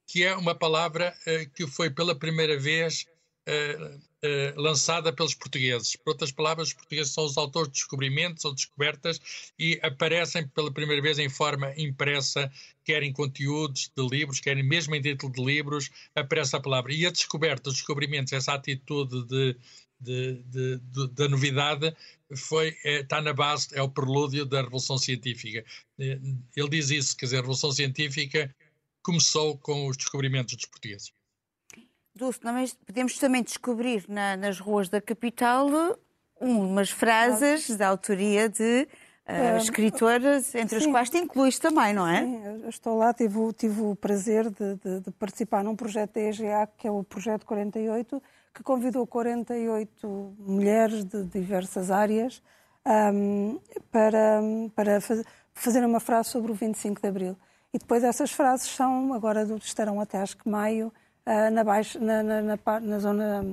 que 0.06 0.24
é 0.24 0.34
uma 0.34 0.54
palavra 0.54 1.14
uh, 1.26 1.50
que 1.50 1.66
foi 1.66 1.90
pela 1.90 2.14
primeira 2.14 2.58
vez 2.58 3.06
eh, 4.20 4.52
lançada 4.56 5.12
pelos 5.12 5.32
portugueses. 5.32 5.94
Por 5.94 6.10
outras 6.10 6.32
palavras, 6.32 6.68
os 6.68 6.74
portugueses 6.74 7.12
são 7.12 7.24
os 7.24 7.38
autores 7.38 7.68
de 7.68 7.74
descobrimentos 7.74 8.44
ou 8.44 8.52
descobertas 8.52 9.20
e 9.56 9.78
aparecem 9.80 10.46
pela 10.48 10.72
primeira 10.72 11.00
vez 11.00 11.20
em 11.20 11.28
forma 11.28 11.72
impressa, 11.76 12.50
quer 12.84 13.02
em 13.04 13.12
conteúdos 13.12 13.90
de 13.96 14.08
livros, 14.08 14.40
quer 14.40 14.56
mesmo 14.62 14.94
em 14.96 15.00
título 15.00 15.32
de 15.32 15.44
livros, 15.44 15.88
aparece 16.16 16.56
a 16.56 16.60
palavra. 16.60 16.92
E 16.92 17.06
a 17.06 17.10
descoberta, 17.10 17.70
os 17.70 17.76
descobrimentos, 17.76 18.32
essa 18.32 18.54
atitude 18.54 19.24
de, 19.26 19.56
de, 20.00 20.42
de, 20.42 20.78
de, 20.78 21.08
da 21.14 21.28
novidade 21.28 21.94
foi, 22.34 22.76
é, 22.84 23.00
está 23.00 23.20
na 23.22 23.32
base, 23.32 23.68
é 23.72 23.80
o 23.82 23.88
prelúdio 23.88 24.44
da 24.44 24.62
Revolução 24.62 24.98
Científica. 24.98 25.64
Eh, 25.98 26.18
ele 26.56 26.68
diz 26.68 26.90
isso, 26.90 27.16
quer 27.16 27.26
dizer, 27.26 27.36
a 27.36 27.40
Revolução 27.40 27.70
Científica 27.70 28.54
começou 29.02 29.56
com 29.58 29.86
os 29.86 29.96
descobrimentos 29.96 30.56
dos 30.56 30.66
portugueses. 30.66 31.12
Dulce, 32.18 32.40
nós 32.42 32.74
podemos 32.74 33.16
também 33.16 33.42
descobrir 33.42 34.04
na, 34.08 34.36
nas 34.36 34.58
ruas 34.58 34.88
da 34.88 35.00
capital 35.00 35.68
umas 36.40 36.90
frases 36.90 37.76
da 37.76 37.86
autoria 37.86 38.48
de 38.48 38.88
uh, 39.28 39.56
escritoras, 39.56 40.52
entre 40.54 40.80
sim. 40.80 40.86
as 40.86 40.90
quais 40.90 41.10
te 41.10 41.18
incluís 41.18 41.58
também, 41.60 41.94
não 41.94 42.06
é? 42.06 42.22
Sim, 42.22 42.68
estou 42.68 42.98
lá, 42.98 43.14
tive, 43.14 43.52
tive 43.52 43.80
o 43.82 43.94
prazer 43.94 44.50
de, 44.50 44.74
de, 44.76 45.00
de, 45.00 45.10
participar 45.12 45.62
num 45.62 45.76
projeto 45.76 46.14
da 46.14 46.20
EGA, 46.20 46.68
que 46.76 46.88
é 46.88 46.90
o 46.90 47.04
Projeto 47.04 47.46
48, 47.46 48.20
que 48.52 48.62
convidou 48.64 49.06
48 49.06 50.36
mulheres 50.40 51.04
de 51.04 51.22
diversas 51.22 51.90
áreas 51.90 52.42
um, 53.14 53.60
para, 53.92 54.40
para 54.74 55.00
faz, 55.00 55.22
fazer 55.54 55.84
uma 55.84 56.00
frase 56.00 56.30
sobre 56.30 56.50
o 56.50 56.54
25 56.54 57.00
de 57.00 57.06
Abril. 57.06 57.36
E 57.72 57.78
depois 57.78 58.02
essas 58.02 58.32
frases 58.32 58.68
são, 58.68 59.12
agora 59.12 59.46
estarão 59.62 60.00
até 60.00 60.18
acho 60.18 60.36
que 60.36 60.48
maio, 60.48 60.92
na, 61.28 61.50
na, 61.50 62.22
na, 62.22 62.42
na, 62.42 62.80
na 62.80 62.98
zona 62.98 63.44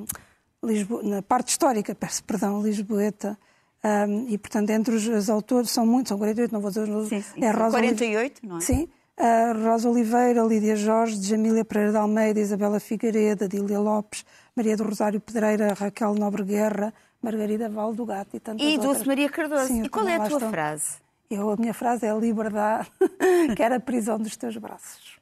Lisbo, 0.63 1.01
na 1.03 1.21
parte 1.21 1.49
histórica, 1.49 1.93
peço 1.93 2.23
perdão, 2.23 2.61
Lisboeta. 2.61 3.37
Um, 3.83 4.27
e, 4.29 4.37
portanto, 4.37 4.71
entre 4.71 4.95
os, 4.95 5.07
os, 5.07 5.29
autores, 5.29 5.69
são 5.69 5.85
muitos, 5.85 6.09
são 6.09 6.17
48, 6.17 6.51
não 6.51 6.59
vou 6.59 6.71
dizer 6.71 6.89
os 6.89 7.07
sim, 7.07 7.21
sim. 7.21 7.43
É 7.43 7.51
Rosa 7.51 7.77
48, 7.77 8.41
não 8.43 8.57
é? 8.57 8.61
Sim. 8.61 8.89
Uh, 9.17 9.63
Rosa 9.63 9.89
Oliveira, 9.89 10.41
Lídia 10.41 10.75
Jorge, 10.75 11.21
Jamília 11.21 11.63
Pereira 11.63 11.91
de 11.91 11.97
Almeida, 11.97 12.39
Isabela 12.39 12.79
Figueiredo, 12.79 13.45
Adília 13.45 13.79
Lopes, 13.79 14.25
Maria 14.55 14.75
do 14.75 14.83
Rosário 14.83 15.21
Pedreira, 15.21 15.73
Raquel 15.73 16.15
Nobre 16.15 16.43
Guerra, 16.43 16.91
Margarida 17.21 17.69
Valdo 17.69 18.05
Gato 18.05 18.35
e 18.35 18.39
tantas 18.39 18.65
E 18.65 18.77
Dulce 18.77 19.05
Maria 19.05 19.29
Cardoso. 19.29 19.67
Sim, 19.67 19.83
e 19.83 19.89
qual 19.89 20.07
é 20.07 20.15
a 20.15 20.27
tua 20.27 20.37
estão... 20.37 20.49
frase? 20.49 20.97
Eu, 21.29 21.51
a 21.51 21.55
minha 21.55 21.73
frase 21.73 22.05
é 22.05 22.13
liberdade, 22.17 22.91
que 23.55 23.61
era 23.61 23.75
a 23.75 23.79
prisão 23.79 24.17
dos 24.17 24.35
teus 24.35 24.57
braços. 24.57 25.14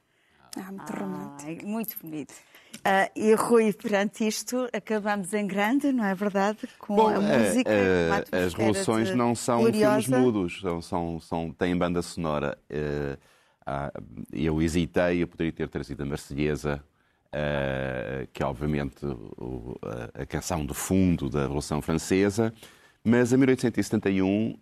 Ah, 0.57 0.71
muito 0.71 0.93
ah, 0.93 0.99
romântico. 0.99 1.65
Muito 1.65 1.95
bonito. 2.01 2.33
Uh, 2.79 3.09
e 3.15 3.33
Rui, 3.33 3.71
perante 3.71 4.27
isto, 4.27 4.67
acabamos 4.73 5.33
em 5.33 5.47
grande, 5.47 5.91
não 5.91 6.03
é 6.03 6.13
verdade? 6.13 6.59
Com 6.77 6.95
Bom, 6.95 7.07
a 7.07 7.19
música. 7.19 7.69
Uh, 7.69 8.35
uh, 8.35 8.45
as 8.45 8.53
revoluções 8.53 9.15
não 9.15 9.33
são 9.35 9.61
gloriosa. 9.61 10.01
filmes 10.01 10.23
mudos, 10.23 10.61
são, 10.61 10.81
são, 10.81 11.19
são, 11.19 11.51
têm 11.51 11.77
banda 11.77 12.01
sonora. 12.01 12.57
eu 14.31 14.61
hesitei, 14.61 15.23
eu 15.23 15.27
poderia 15.27 15.53
ter 15.53 15.69
trazido 15.69 16.03
a 16.03 16.05
Marselhesa, 16.05 16.83
que 18.33 18.43
é 18.43 18.45
obviamente 18.45 19.05
a 20.13 20.25
canção 20.25 20.65
de 20.65 20.73
fundo 20.73 21.29
da 21.29 21.43
Revolução 21.43 21.81
Francesa, 21.81 22.53
mas 23.03 23.31
em 23.31 23.37
1871 23.37 24.57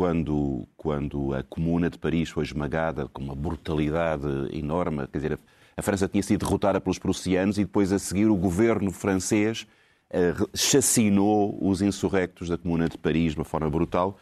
quando, 0.00 0.66
quando 0.78 1.34
a 1.34 1.42
Comuna 1.42 1.90
de 1.90 1.98
Paris 1.98 2.30
foi 2.30 2.42
esmagada 2.42 3.06
com 3.08 3.22
uma 3.22 3.34
brutalidade 3.34 4.26
enorme, 4.50 5.06
quer 5.06 5.18
dizer, 5.18 5.38
a 5.76 5.82
França 5.82 6.08
tinha 6.08 6.22
sido 6.22 6.42
derrotada 6.42 6.80
pelos 6.80 6.98
prussianos 6.98 7.58
e 7.58 7.64
depois 7.66 7.92
a 7.92 7.98
seguir 7.98 8.24
o 8.24 8.34
governo 8.34 8.90
francês 8.90 9.66
uh, 10.08 10.48
chacinou 10.56 11.58
os 11.60 11.82
insurrectos 11.82 12.48
da 12.48 12.56
Comuna 12.56 12.88
de 12.88 12.96
Paris 12.96 13.32
de 13.34 13.40
uma 13.40 13.44
forma 13.44 13.68
brutal. 13.68 14.18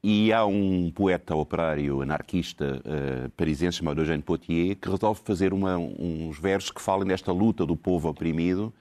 E 0.00 0.32
há 0.32 0.46
um 0.46 0.92
poeta 0.94 1.34
operário 1.34 2.02
anarquista 2.02 2.80
uh, 2.84 3.28
parisiense 3.30 3.78
chamado 3.78 4.00
Eugène 4.00 4.22
Potier 4.22 4.76
que 4.76 4.88
resolve 4.88 5.22
fazer 5.24 5.52
uma, 5.52 5.76
uns 5.76 6.38
versos 6.38 6.70
que 6.70 6.80
falem 6.80 7.08
desta 7.08 7.32
luta 7.32 7.66
do 7.66 7.74
povo 7.74 8.08
oprimido 8.08 8.72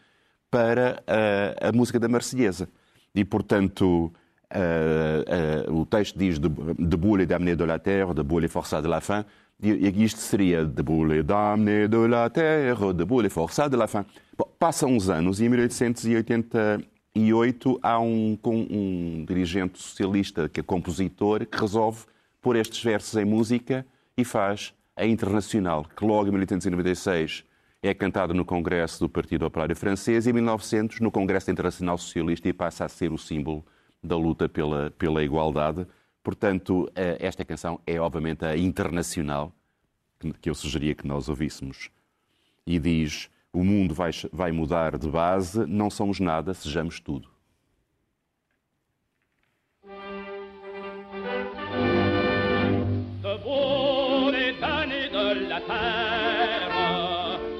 para 0.51 1.01
uh, 1.07 1.69
a 1.69 1.71
música 1.71 1.99
da 1.99 2.07
Marselhesa. 2.07 2.69
E, 3.15 3.25
portanto, 3.25 4.13
Uh, 4.53 5.71
uh, 5.71 5.81
o 5.81 5.85
texto 5.85 6.19
diz 6.19 6.39
Debout 6.39 7.17
les 7.17 7.25
damnés 7.25 7.55
de 7.55 7.65
la 7.65 7.79
terre, 7.79 8.13
debout 8.13 8.39
les 8.39 8.47
forçats 8.47 8.81
de 8.81 8.87
la 8.87 9.01
faim. 9.01 9.25
E 9.61 10.03
isto 10.03 10.19
seria 10.19 10.65
Debout 10.65 11.05
les 11.05 11.23
damnés 11.23 11.89
de 11.89 12.07
la 12.07 12.29
terre, 12.29 12.93
debout 12.93 13.21
les 13.21 13.33
forçats 13.33 13.69
de 13.69 13.77
la 13.77 13.87
faim. 13.87 14.05
Bom, 14.37 14.47
passam 14.59 14.91
uns 14.91 15.09
anos 15.09 15.39
e 15.39 15.45
em 15.45 15.49
1888 15.49 17.79
há 17.81 17.99
um, 17.99 18.37
um 18.45 19.25
dirigente 19.27 19.81
socialista, 19.81 20.47
que 20.47 20.59
é 20.59 20.63
compositor, 20.63 21.43
que 21.45 21.59
resolve 21.59 22.03
pôr 22.41 22.57
estes 22.57 22.83
versos 22.83 23.15
em 23.15 23.25
música 23.25 23.83
e 24.15 24.23
faz 24.23 24.75
a 24.95 25.05
Internacional, 25.05 25.85
que 25.95 26.05
logo 26.05 26.29
em 26.29 26.31
1896 26.31 27.43
é 27.81 27.93
cantada 27.93 28.33
no 28.33 28.45
Congresso 28.45 28.99
do 28.99 29.09
Partido 29.09 29.45
Operário 29.45 29.75
Francês 29.75 30.25
e 30.25 30.29
em 30.29 30.33
1900 30.33 30.99
no 30.99 31.11
Congresso 31.11 31.51
Internacional 31.51 31.97
Socialista 31.97 32.47
e 32.47 32.53
passa 32.53 32.85
a 32.85 32.89
ser 32.89 33.11
o 33.11 33.17
símbolo 33.17 33.63
da 34.05 34.15
luta 34.15 34.47
pela, 34.47 34.91
pela 34.91 35.23
igualdade. 35.23 35.85
Portanto, 36.23 36.89
eh, 36.95 37.17
esta 37.19 37.43
canção 37.43 37.79
é 37.85 37.99
obviamente 37.99 38.45
a 38.45 38.57
internacional 38.57 39.53
que 40.41 40.49
eu 40.49 40.55
sugeria 40.55 40.95
que 40.95 41.07
nós 41.07 41.29
ouvíssemos. 41.29 41.89
E 42.65 42.79
diz: 42.79 43.29
O 43.53 43.63
mundo 43.63 43.93
vai, 43.93 44.11
vai 44.31 44.51
mudar 44.51 44.97
de 44.97 45.09
base, 45.09 45.65
não 45.65 45.89
somos 45.89 46.19
nada, 46.19 46.53
sejamos 46.53 46.99
tudo. 46.99 47.29
Debout 53.21 54.31
les 54.31 54.59
damnés 54.59 55.11
de 55.11 55.47
la 55.49 55.59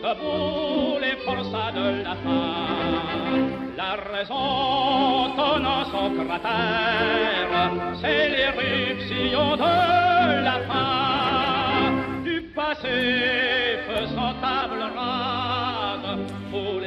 debout 0.02 0.86
les 4.18 4.26
cratère, 6.28 7.72
c'est 8.02 8.30
l'éruption 8.30 9.56
de 9.58 10.44
la 10.44 10.60
fin 10.68 12.24
du 12.24 12.42
passé 12.56 13.80
faisant 13.88 14.34
table 14.42 14.84
rase. 14.96 15.36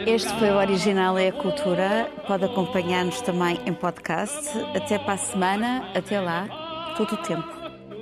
Este 0.06 0.32
foi 0.38 0.50
o 0.50 0.56
Original 0.56 1.18
é 1.18 1.28
a 1.28 1.32
Cultura. 1.32 2.08
Pode 2.26 2.44
acompanhar-nos 2.44 3.20
também 3.20 3.60
em 3.66 3.74
podcast. 3.74 4.48
Até 4.74 4.98
para 4.98 5.14
a 5.14 5.18
semana. 5.18 5.84
Até 5.94 6.18
lá. 6.18 6.48
Todo 6.96 7.12
o 7.12 7.16
tempo. 7.18 7.46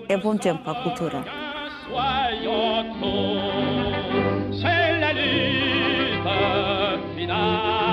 É 0.09 0.17
bom 0.17 0.37
tempo 0.37 0.71
a 0.71 0.75
cultura. 0.83 1.25
C'est 4.53 5.01
la 5.01 5.13
lutte 5.13 6.27
finale. 7.17 7.86